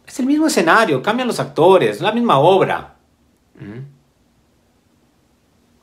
Es 0.07 0.19
el 0.19 0.25
mismo 0.25 0.47
escenario, 0.47 1.03
cambian 1.03 1.27
los 1.27 1.39
actores, 1.39 2.01
la 2.01 2.11
misma 2.11 2.39
obra. 2.39 2.95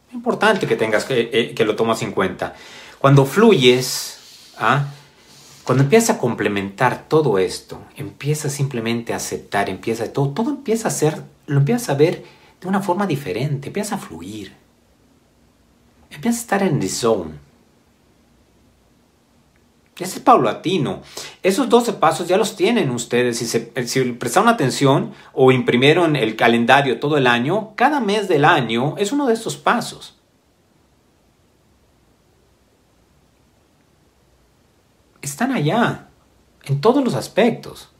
Es 0.08 0.14
importante 0.14 0.66
que 0.66 0.76
tengas 0.76 1.04
que, 1.04 1.30
eh, 1.32 1.54
que 1.54 1.64
lo 1.64 1.76
tomas 1.76 2.02
en 2.02 2.12
cuenta. 2.12 2.54
Cuando 2.98 3.24
fluyes, 3.24 4.52
¿ah? 4.58 4.86
Cuando 5.68 5.85
empiezas 5.85 6.16
a 6.16 6.18
complementar 6.18 7.09
todo 7.09 7.37
esto, 7.37 7.83
empiezas 7.94 8.52
simplemente 8.52 9.12
a 9.12 9.16
aceptar, 9.16 9.68
empieza 9.68 10.11
todo, 10.11 10.31
todo 10.31 10.48
empieza 10.48 10.88
a 10.88 10.90
ser, 10.90 11.22
lo 11.44 11.59
empiezas 11.59 11.90
a 11.90 11.94
ver 11.94 12.24
de 12.59 12.68
una 12.68 12.81
forma 12.81 13.07
diferente, 13.07 13.66
empieza 13.66 13.96
a 13.96 13.98
fluir. 13.98 14.54
Empieza 16.11 16.38
a 16.38 16.40
estar 16.40 16.62
en 16.62 16.81
the 16.81 16.88
zone. 16.88 17.33
Ese 19.98 20.20
es 20.20 20.24
paulatino. 20.24 21.02
Esos 21.42 21.68
12 21.68 21.92
pasos 21.92 22.26
ya 22.26 22.38
los 22.38 22.57
tienen 22.57 22.88
ustedes. 22.88 23.37
Si, 23.37 23.46
si 23.46 24.12
prestaron 24.12 24.48
atención 24.48 25.12
o 25.35 25.52
imprimieron 25.52 26.16
el 26.16 26.35
calendario 26.35 26.98
todo 26.98 27.18
el 27.18 27.26
año, 27.26 27.74
cada 27.76 28.00
mes 28.00 28.26
del 28.26 28.46
año 28.46 28.94
es 28.96 29.12
uno 29.12 29.26
de 29.26 29.35
estos 29.35 29.59
pasos. 29.59 30.17
Están 35.28 35.52
allá, 35.52 36.08
en 36.64 36.80
todos 36.80 37.04
los 37.04 37.14
aspectos. 37.14 37.90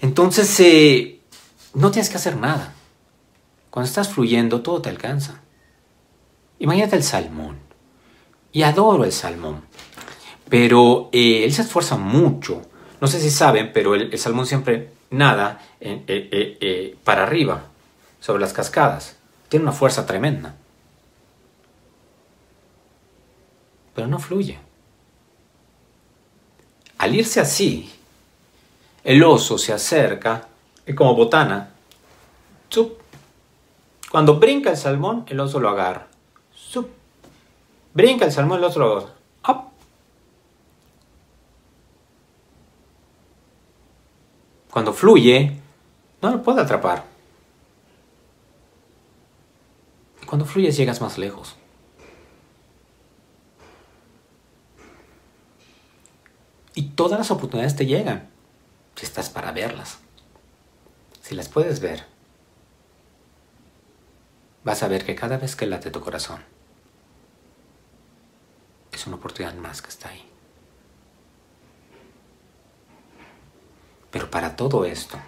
Entonces, 0.00 0.60
eh, 0.60 1.20
no 1.74 1.90
tienes 1.90 2.08
que 2.08 2.16
hacer 2.16 2.36
nada. 2.36 2.72
Cuando 3.70 3.88
estás 3.88 4.08
fluyendo, 4.08 4.62
todo 4.62 4.80
te 4.80 4.88
alcanza. 4.88 5.40
Imagínate 6.60 6.96
el 6.96 7.02
salmón. 7.02 7.58
Y 8.52 8.62
adoro 8.62 9.04
el 9.04 9.12
salmón. 9.12 9.62
Pero 10.48 11.10
eh, 11.12 11.44
él 11.44 11.52
se 11.52 11.62
esfuerza 11.62 11.96
mucho. 11.96 12.62
No 13.00 13.08
sé 13.08 13.20
si 13.20 13.30
saben, 13.30 13.72
pero 13.72 13.94
el, 13.94 14.16
salmón 14.18 14.46
siempre 14.46 14.92
nada 15.10 15.60
eh, 15.80 16.96
para 17.04 17.24
arriba, 17.24 17.64
sobre 18.20 18.40
las 18.40 18.52
cascadas. 18.52 19.16
Tiene 19.48 19.64
una 19.64 19.72
fuerza 19.72 20.06
tremenda. 20.06 20.54
Pero 23.94 24.06
no 24.06 24.18
fluye. 24.18 24.67
Al 26.98 27.14
irse 27.14 27.40
así, 27.40 27.92
el 29.04 29.22
oso 29.22 29.56
se 29.56 29.72
acerca 29.72 30.48
y 30.86 30.94
como 30.94 31.14
botana, 31.14 31.70
cuando 34.10 34.38
brinca 34.38 34.70
el 34.70 34.76
salmón, 34.76 35.24
el 35.28 35.40
oso 35.40 35.60
lo 35.60 35.68
agarra. 35.68 36.06
Brinca 37.94 38.24
el 38.26 38.32
salmón, 38.32 38.58
el 38.58 38.64
otro 38.64 39.18
Cuando 44.70 44.92
fluye, 44.92 45.56
no 46.22 46.30
lo 46.30 46.42
puede 46.42 46.60
atrapar. 46.60 47.04
Cuando 50.26 50.44
fluyes 50.44 50.76
llegas 50.76 51.00
más 51.00 51.18
lejos. 51.18 51.56
Y 56.78 56.90
todas 56.90 57.18
las 57.18 57.32
oportunidades 57.32 57.74
te 57.74 57.86
llegan 57.86 58.28
si 58.94 59.04
estás 59.04 59.30
para 59.30 59.50
verlas. 59.50 59.98
Si 61.20 61.34
las 61.34 61.48
puedes 61.48 61.80
ver, 61.80 62.04
vas 64.62 64.84
a 64.84 64.86
ver 64.86 65.04
que 65.04 65.16
cada 65.16 65.38
vez 65.38 65.56
que 65.56 65.66
late 65.66 65.90
tu 65.90 66.00
corazón, 66.00 66.40
es 68.92 69.04
una 69.08 69.16
oportunidad 69.16 69.54
más 69.54 69.82
que 69.82 69.88
está 69.88 70.10
ahí. 70.10 70.24
Pero 74.12 74.30
para 74.30 74.54
todo 74.54 74.84
esto, 74.84 75.18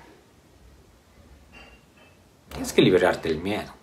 tienes 2.50 2.72
que 2.72 2.80
liberarte 2.80 3.28
del 3.28 3.40
miedo. 3.40 3.74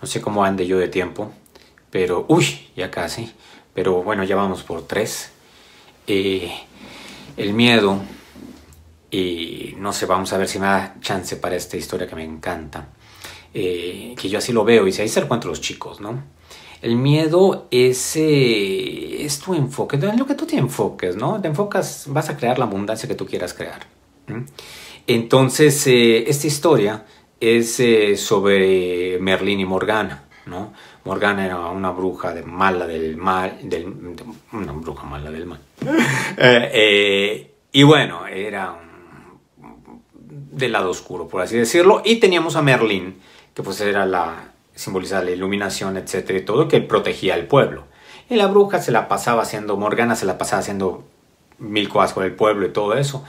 No 0.00 0.08
sé 0.08 0.22
cómo 0.22 0.44
ande 0.44 0.66
yo 0.66 0.78
de 0.78 0.88
tiempo, 0.88 1.30
pero, 1.90 2.24
uy, 2.26 2.70
ya 2.74 2.90
casi, 2.90 3.34
pero 3.74 4.02
bueno, 4.02 4.24
ya 4.24 4.34
vamos 4.34 4.62
por 4.62 4.86
tres. 4.86 5.32
Eh, 6.10 6.50
el 7.36 7.52
miedo, 7.52 8.00
y 9.10 9.74
no 9.76 9.92
sé, 9.92 10.06
vamos 10.06 10.32
a 10.32 10.38
ver 10.38 10.48
si 10.48 10.58
me 10.58 10.66
da 10.66 10.96
chance 11.02 11.36
para 11.36 11.54
esta 11.54 11.76
historia 11.76 12.06
que 12.06 12.16
me 12.16 12.24
encanta, 12.24 12.88
eh, 13.52 14.14
que 14.18 14.28
yo 14.30 14.38
así 14.38 14.54
lo 14.54 14.64
veo, 14.64 14.86
y 14.86 14.92
si 14.92 15.02
ahí 15.02 15.08
se 15.08 15.20
encuentro 15.20 15.50
los 15.50 15.60
chicos, 15.60 16.00
¿no? 16.00 16.24
El 16.80 16.96
miedo 16.96 17.68
es, 17.70 18.16
eh, 18.16 19.22
es 19.22 19.38
tu 19.38 19.52
enfoque, 19.52 19.96
es 19.96 20.18
lo 20.18 20.26
que 20.26 20.34
tú 20.34 20.46
te 20.46 20.56
enfoques, 20.56 21.14
¿no? 21.14 21.40
Te 21.42 21.48
enfocas, 21.48 22.06
vas 22.08 22.30
a 22.30 22.38
crear 22.38 22.58
la 22.58 22.64
abundancia 22.64 23.06
que 23.06 23.14
tú 23.14 23.26
quieras 23.26 23.52
crear. 23.52 23.86
Entonces, 25.06 25.86
esta 25.86 26.46
historia 26.46 27.04
es 27.38 27.82
sobre 28.20 29.18
Merlín 29.18 29.60
y 29.60 29.64
Morgana, 29.66 30.24
¿no? 30.46 30.72
Morgana 31.08 31.46
era 31.46 31.58
una 31.68 31.90
bruja 31.90 32.34
de 32.34 32.42
mala 32.42 32.86
del 32.86 33.16
mal, 33.16 33.58
del, 33.62 33.86
una 34.52 34.72
bruja 34.72 35.04
mala 35.04 35.30
del 35.30 35.46
mal. 35.46 35.58
y 37.72 37.82
bueno, 37.82 38.26
era 38.26 38.78
del 40.52 40.72
lado 40.72 40.90
oscuro, 40.90 41.26
por 41.26 41.40
así 41.40 41.56
decirlo. 41.56 42.02
Y 42.04 42.16
teníamos 42.16 42.56
a 42.56 42.62
Merlín, 42.62 43.16
que 43.54 43.62
pues 43.62 43.80
era 43.80 44.04
la, 44.04 44.52
simboliza 44.74 45.24
la 45.24 45.30
iluminación, 45.30 45.96
etcétera, 45.96 46.40
y 46.40 46.44
todo, 46.44 46.68
que 46.68 46.82
protegía 46.82 47.32
al 47.32 47.46
pueblo. 47.46 47.84
Y 48.28 48.36
la 48.36 48.46
bruja 48.46 48.82
se 48.82 48.92
la 48.92 49.08
pasaba 49.08 49.44
haciendo, 49.44 49.78
Morgana 49.78 50.14
se 50.14 50.26
la 50.26 50.36
pasaba 50.36 50.60
haciendo 50.60 51.04
mil 51.58 51.88
cosas 51.88 52.12
con 52.12 52.24
el 52.24 52.32
pueblo 52.32 52.66
y 52.66 52.70
todo 52.70 52.92
eso. 52.98 53.24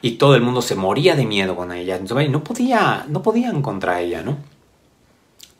Y 0.00 0.12
todo 0.12 0.34
el 0.34 0.40
mundo 0.40 0.62
se 0.62 0.76
moría 0.76 1.14
de 1.14 1.26
miedo 1.26 1.56
con 1.56 1.72
ella. 1.72 2.00
No, 2.00 2.42
podía, 2.42 3.04
no 3.06 3.22
podían 3.22 3.60
contra 3.60 4.00
ella, 4.00 4.22
¿no? 4.22 4.38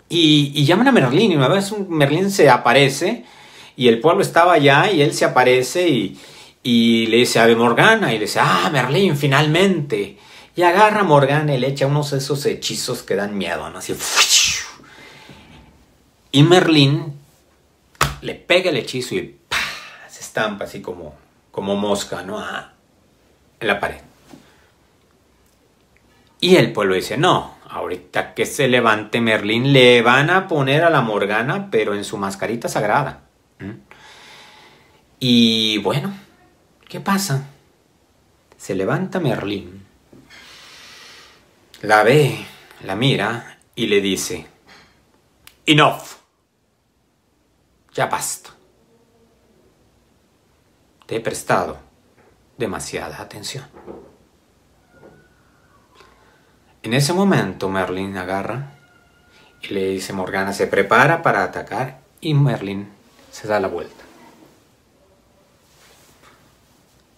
Y, 0.09 0.65
llaman 0.65 0.89
a 0.89 0.93
Merlín 0.93 1.33
y 1.33 1.37
una 1.37 1.49
vez 1.49 1.73
Merlín 1.89 2.31
se 2.31 2.49
aparece 2.49 3.25
y 3.77 3.89
el 3.89 4.01
pueblo 4.01 4.23
estaba 4.23 4.55
allá 4.55 4.91
y 4.91 5.03
él 5.03 5.13
se 5.13 5.25
aparece 5.25 5.89
y, 5.89 6.19
y 6.63 7.07
le 7.07 7.19
dice 7.19 7.39
Ave 7.41 7.57
Morgana 7.57 8.13
y 8.13 8.19
le 8.19 8.25
dice, 8.25 8.41
ah, 8.43 8.71
Merlín, 8.73 9.17
finalmente. 9.17 10.19
Y 10.57 10.63
agarra 10.63 11.01
a 11.01 11.05
Morgana 11.05 11.55
y 11.55 11.59
le 11.59 11.69
echa 11.69 11.87
unos 11.87 12.11
de 12.11 12.19
esos 12.19 12.45
hechizos 12.47 13.03
que 13.03 13.15
dan 13.15 13.37
miedo, 13.39 13.69
¿no? 13.71 13.79
Así, 13.79 13.95
y 16.31 16.43
Merlín 16.43 17.15
le 18.21 18.35
pega 18.35 18.71
el 18.71 18.77
hechizo 18.77 19.15
y 19.15 19.39
se 20.09 20.21
estampa 20.21 20.65
así 20.65 20.83
como, 20.83 21.15
como 21.51 21.77
mosca, 21.77 22.23
¿no? 22.23 22.39
Ah, 22.39 22.73
en 23.61 23.67
la 23.67 23.81
pared. 23.81 24.01
Y 26.41 26.57
el 26.57 26.73
pueblo 26.73 26.95
dice, 26.95 27.17
no, 27.17 27.58
ahorita 27.69 28.35
que 28.35 28.47
se 28.47 28.69
levante 28.69 29.21
Merlín, 29.21 29.73
le 29.73 30.03
van 30.03 30.31
a 30.31 30.49
poner 30.49 30.85
a 30.85 30.91
la 30.91 31.01
Morgana, 31.01 31.69
pero 31.71 31.95
en 31.95 32.05
su 32.05 32.17
mascarita 32.17 32.69
sagrada. 32.69 33.23
Y 35.19 35.79
bueno, 35.79 36.13
¿qué 36.89 37.01
pasa? 37.01 37.47
Se 38.57 38.75
levanta 38.75 39.21
Merlín, 39.21 39.87
la 41.83 42.03
ve, 42.03 42.45
la 42.85 42.97
mira 42.97 43.59
y 43.75 43.87
le 43.87 44.01
dice, 44.01 44.47
enough. 45.67 46.19
Ya 47.95 48.07
basta. 48.07 48.51
Te 51.07 51.17
he 51.17 51.21
prestado 51.21 51.79
demasiada 52.57 53.21
atención. 53.21 53.65
En 56.83 56.95
ese 56.95 57.13
momento 57.13 57.69
Merlin 57.69 58.17
agarra 58.17 58.73
y 59.63 59.69
le 59.69 59.89
dice 59.89 60.13
Morgana 60.13 60.53
se 60.53 60.67
prepara 60.67 61.23
para 61.23 61.43
atacar 61.43 62.01
y 62.21 62.35
Merlin 62.35 62.89
se 63.31 63.49
da 63.49 63.61
la 63.61 63.69
vuelta. 63.69 64.05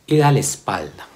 Y 0.06 0.16
da 0.16 0.32
la 0.32 0.40
espalda. 0.40 1.06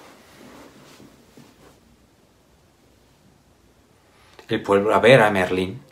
El 4.48 4.62
pueblo 4.62 4.94
a 4.94 5.00
ver 5.00 5.22
a 5.22 5.30
Merlin 5.30 5.82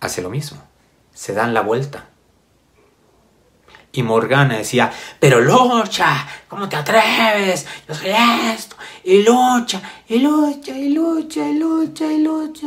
hace 0.00 0.20
lo 0.20 0.28
mismo 0.28 0.60
se 1.14 1.32
dan 1.32 1.54
la 1.54 1.62
vuelta. 1.62 2.08
Y 3.96 4.02
Morgana 4.02 4.58
decía, 4.58 4.92
pero 5.20 5.40
lucha, 5.40 6.26
¿cómo 6.48 6.68
te 6.68 6.74
atreves? 6.74 7.64
Yo 7.86 7.94
soy 7.94 8.10
esto, 8.10 8.74
y 9.04 9.22
lucha, 9.22 9.80
y 10.08 10.18
lucha, 10.18 10.76
y 10.76 10.88
lucha, 10.92 11.48
y 11.48 11.58
lucha, 11.60 12.12
y 12.12 12.18
lucha. 12.18 12.66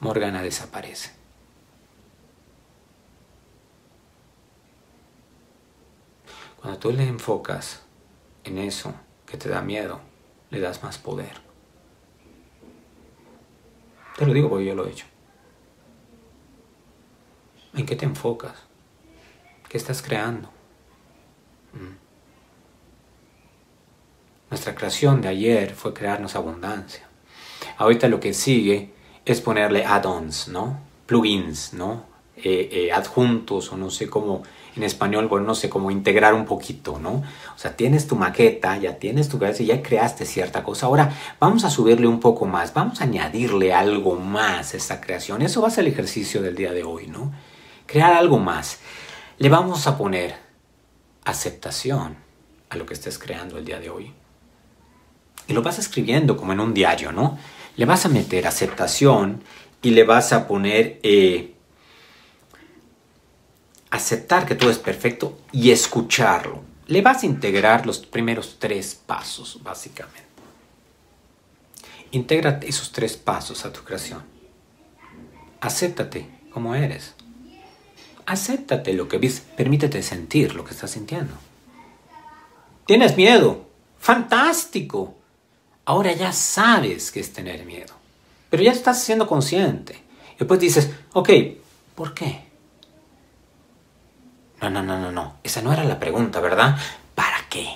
Morgana 0.00 0.42
desaparece. 0.42 1.12
Cuando 6.60 6.80
tú 6.80 6.90
le 6.90 7.06
enfocas 7.06 7.82
en 8.42 8.58
eso 8.58 8.92
que 9.24 9.36
te 9.36 9.48
da 9.48 9.62
miedo, 9.62 10.00
le 10.50 10.58
das 10.58 10.82
más 10.82 10.98
poder. 10.98 11.40
Te 14.16 14.26
lo 14.26 14.32
digo 14.32 14.48
porque 14.48 14.64
yo 14.64 14.74
lo 14.74 14.84
he 14.84 14.90
hecho. 14.90 15.06
¿En 17.74 17.86
qué 17.86 17.96
te 17.96 18.04
enfocas? 18.04 18.54
¿Qué 19.68 19.76
estás 19.76 20.02
creando? 20.02 20.48
Mm. 21.72 21.96
Nuestra 24.50 24.74
creación 24.74 25.20
de 25.20 25.28
ayer 25.28 25.74
fue 25.74 25.92
crearnos 25.92 26.34
abundancia. 26.34 27.06
Ahorita 27.76 28.08
lo 28.08 28.18
que 28.18 28.32
sigue 28.32 28.92
es 29.24 29.40
ponerle 29.40 29.84
add-ons, 29.84 30.48
¿no? 30.48 30.80
Plugins, 31.06 31.74
¿no? 31.74 32.08
eh, 32.42 32.68
eh, 32.72 32.92
adjuntos 32.92 33.72
o 33.72 33.76
no 33.76 33.90
sé 33.90 34.08
cómo 34.08 34.42
en 34.76 34.84
español, 34.84 35.26
bueno, 35.26 35.44
no 35.44 35.56
sé 35.56 35.68
cómo 35.68 35.90
integrar 35.90 36.34
un 36.34 36.44
poquito, 36.44 37.00
¿no? 37.00 37.10
O 37.14 37.58
sea, 37.58 37.74
tienes 37.74 38.06
tu 38.06 38.14
maqueta, 38.14 38.76
ya 38.76 38.96
tienes 38.96 39.28
tu 39.28 39.36
cabeza, 39.36 39.64
ya 39.64 39.82
creaste 39.82 40.24
cierta 40.24 40.62
cosa. 40.62 40.86
Ahora 40.86 41.12
vamos 41.40 41.64
a 41.64 41.70
subirle 41.70 42.06
un 42.06 42.20
poco 42.20 42.46
más, 42.46 42.72
vamos 42.74 43.00
a 43.00 43.04
añadirle 43.04 43.72
algo 43.72 44.14
más 44.14 44.74
a 44.74 44.76
esta 44.76 45.00
creación. 45.00 45.42
Eso 45.42 45.60
va 45.62 45.68
a 45.68 45.70
ser 45.72 45.84
el 45.84 45.92
ejercicio 45.92 46.42
del 46.42 46.54
día 46.54 46.72
de 46.72 46.84
hoy, 46.84 47.08
¿no? 47.08 47.32
Crear 47.88 48.12
algo 48.12 48.38
más. 48.38 48.80
Le 49.38 49.48
vamos 49.48 49.86
a 49.86 49.96
poner 49.96 50.36
aceptación 51.24 52.18
a 52.68 52.76
lo 52.76 52.84
que 52.84 52.92
estés 52.92 53.18
creando 53.18 53.56
el 53.56 53.64
día 53.64 53.80
de 53.80 53.88
hoy. 53.88 54.12
Y 55.46 55.54
lo 55.54 55.62
vas 55.62 55.78
escribiendo 55.78 56.36
como 56.36 56.52
en 56.52 56.60
un 56.60 56.74
diario, 56.74 57.12
¿no? 57.12 57.38
Le 57.76 57.86
vas 57.86 58.04
a 58.04 58.10
meter 58.10 58.46
aceptación 58.46 59.42
y 59.80 59.90
le 59.92 60.04
vas 60.04 60.34
a 60.34 60.46
poner 60.46 61.00
eh, 61.02 61.54
aceptar 63.90 64.44
que 64.44 64.54
todo 64.54 64.70
es 64.70 64.78
perfecto 64.78 65.38
y 65.50 65.70
escucharlo. 65.70 66.62
Le 66.88 67.00
vas 67.00 67.22
a 67.22 67.26
integrar 67.26 67.86
los 67.86 68.00
primeros 68.00 68.58
tres 68.58 68.94
pasos, 68.94 69.60
básicamente. 69.62 70.28
Integra 72.10 72.60
esos 72.62 72.92
tres 72.92 73.16
pasos 73.16 73.64
a 73.64 73.72
tu 73.72 73.82
creación. 73.82 74.22
Acéptate 75.62 76.28
como 76.52 76.74
eres. 76.74 77.14
Acéptate 78.28 78.92
lo 78.92 79.08
que 79.08 79.16
ves. 79.16 79.40
Permítete 79.40 80.02
sentir 80.02 80.54
lo 80.54 80.62
que 80.62 80.74
estás 80.74 80.90
sintiendo. 80.90 81.32
¿Tienes 82.86 83.16
miedo? 83.16 83.66
¡Fantástico! 83.98 85.16
Ahora 85.86 86.12
ya 86.12 86.30
sabes 86.34 87.10
qué 87.10 87.20
es 87.20 87.32
tener 87.32 87.64
miedo. 87.64 87.94
Pero 88.50 88.62
ya 88.62 88.72
estás 88.72 89.02
siendo 89.02 89.26
consciente. 89.26 89.94
Y 90.34 90.40
después 90.40 90.60
dices, 90.60 90.90
ok, 91.14 91.30
¿por 91.94 92.12
qué? 92.12 92.44
No, 94.60 94.68
no, 94.68 94.82
no, 94.82 95.00
no, 95.00 95.10
no. 95.10 95.36
Esa 95.42 95.62
no 95.62 95.72
era 95.72 95.84
la 95.84 95.98
pregunta, 95.98 96.40
¿verdad? 96.40 96.76
¿Para 97.14 97.48
qué? 97.48 97.66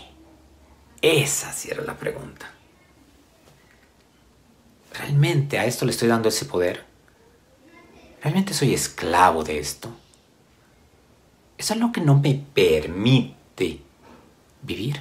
Esa 1.01 1.51
sí 1.55 1.71
era 1.71 1.83
la 1.83 1.97
pregunta. 1.97 2.53
¿Realmente 4.93 5.59
a 5.59 5.65
esto 5.65 5.87
le 5.87 5.93
estoy 5.93 6.09
dando 6.09 6.29
ese 6.29 6.45
poder? 6.45 6.85
¿Realmente 8.23 8.53
soy 8.53 8.75
esclavo 8.75 9.45
de 9.45 9.59
esto? 9.59 9.97
Eso 11.63 11.75
es 11.75 11.81
lo 11.81 11.93
que 11.93 12.01
no 12.01 12.19
me 12.19 12.35
permite 12.35 13.79
vivir. 14.63 15.01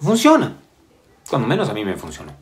Funciona. 0.00 0.56
Cuando 1.30 1.46
menos 1.46 1.68
a 1.68 1.72
mí 1.72 1.84
me 1.84 1.94
funcionó. 1.94 2.32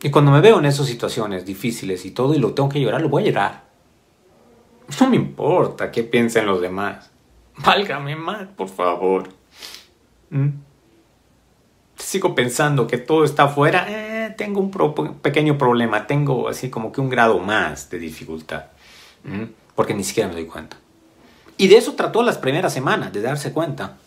Y 0.00 0.08
cuando 0.08 0.30
me 0.30 0.40
veo 0.40 0.60
en 0.60 0.64
esas 0.64 0.86
situaciones 0.86 1.44
difíciles 1.44 2.06
y 2.06 2.12
todo 2.12 2.32
y 2.32 2.38
lo 2.38 2.54
tengo 2.54 2.70
que 2.70 2.80
llorar, 2.80 3.02
lo 3.02 3.10
voy 3.10 3.24
a 3.24 3.26
llorar. 3.26 3.64
No 4.98 5.10
me 5.10 5.16
importa 5.16 5.92
qué 5.92 6.04
piensen 6.04 6.46
los 6.46 6.62
demás. 6.62 7.10
Válgame 7.58 8.16
más, 8.16 8.48
por 8.48 8.70
favor. 8.70 9.28
¿Mm? 10.30 10.48
Sigo 11.96 12.34
pensando 12.34 12.86
que 12.86 12.96
todo 12.96 13.24
está 13.24 13.42
afuera. 13.42 13.84
Eh, 13.90 14.17
tengo 14.36 14.60
un 14.60 15.18
pequeño 15.20 15.58
problema. 15.58 16.06
Tengo 16.06 16.48
así 16.48 16.70
como 16.70 16.92
que 16.92 17.00
un 17.00 17.08
grado 17.08 17.38
más 17.38 17.90
de 17.90 17.98
dificultad. 17.98 18.64
Porque 19.74 19.94
ni 19.94 20.04
siquiera 20.04 20.28
me 20.28 20.34
doy 20.34 20.46
cuenta. 20.46 20.76
Y 21.56 21.68
de 21.68 21.76
eso 21.76 21.94
trató 21.94 22.22
las 22.22 22.38
primeras 22.38 22.72
semanas, 22.72 23.12
de 23.12 23.20
darse 23.20 23.52
cuenta. 23.52 23.98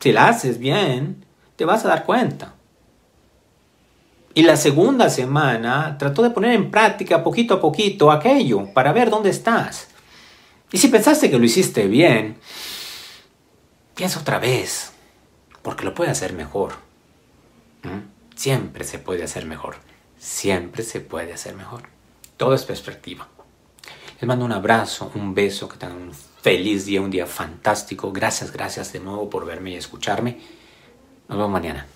Si 0.00 0.12
la 0.12 0.28
haces 0.28 0.58
bien, 0.58 1.24
te 1.56 1.64
vas 1.64 1.84
a 1.84 1.88
dar 1.88 2.04
cuenta. 2.04 2.54
Y 4.34 4.42
la 4.42 4.56
segunda 4.56 5.10
semana 5.10 5.96
trató 5.98 6.22
de 6.22 6.30
poner 6.30 6.52
en 6.52 6.70
práctica 6.70 7.22
poquito 7.22 7.54
a 7.54 7.60
poquito 7.60 8.10
aquello 8.10 8.72
para 8.74 8.92
ver 8.92 9.08
dónde 9.08 9.30
estás. 9.30 9.88
Y 10.72 10.78
si 10.78 10.88
pensaste 10.88 11.30
que 11.30 11.38
lo 11.38 11.44
hiciste 11.44 11.86
bien, 11.86 12.36
piensa 13.94 14.18
otra 14.18 14.40
vez, 14.40 14.92
porque 15.62 15.84
lo 15.84 15.94
puede 15.94 16.10
hacer 16.10 16.32
mejor. 16.32 16.72
Siempre 18.34 18.84
se 18.84 18.98
puede 18.98 19.24
hacer 19.24 19.46
mejor. 19.46 19.76
Siempre 20.18 20.82
se 20.82 21.00
puede 21.00 21.32
hacer 21.32 21.54
mejor. 21.54 21.88
Todo 22.36 22.54
es 22.54 22.64
perspectiva. 22.64 23.28
Les 24.20 24.26
mando 24.26 24.44
un 24.44 24.52
abrazo, 24.52 25.10
un 25.14 25.34
beso, 25.34 25.68
que 25.68 25.76
tengan 25.76 25.98
un 25.98 26.14
feliz 26.14 26.86
día, 26.86 27.00
un 27.00 27.10
día 27.10 27.26
fantástico. 27.26 28.12
Gracias, 28.12 28.52
gracias 28.52 28.92
de 28.92 29.00
nuevo 29.00 29.28
por 29.30 29.46
verme 29.46 29.70
y 29.70 29.76
escucharme. 29.76 30.38
Nos 31.28 31.38
vemos 31.38 31.50
mañana. 31.50 31.86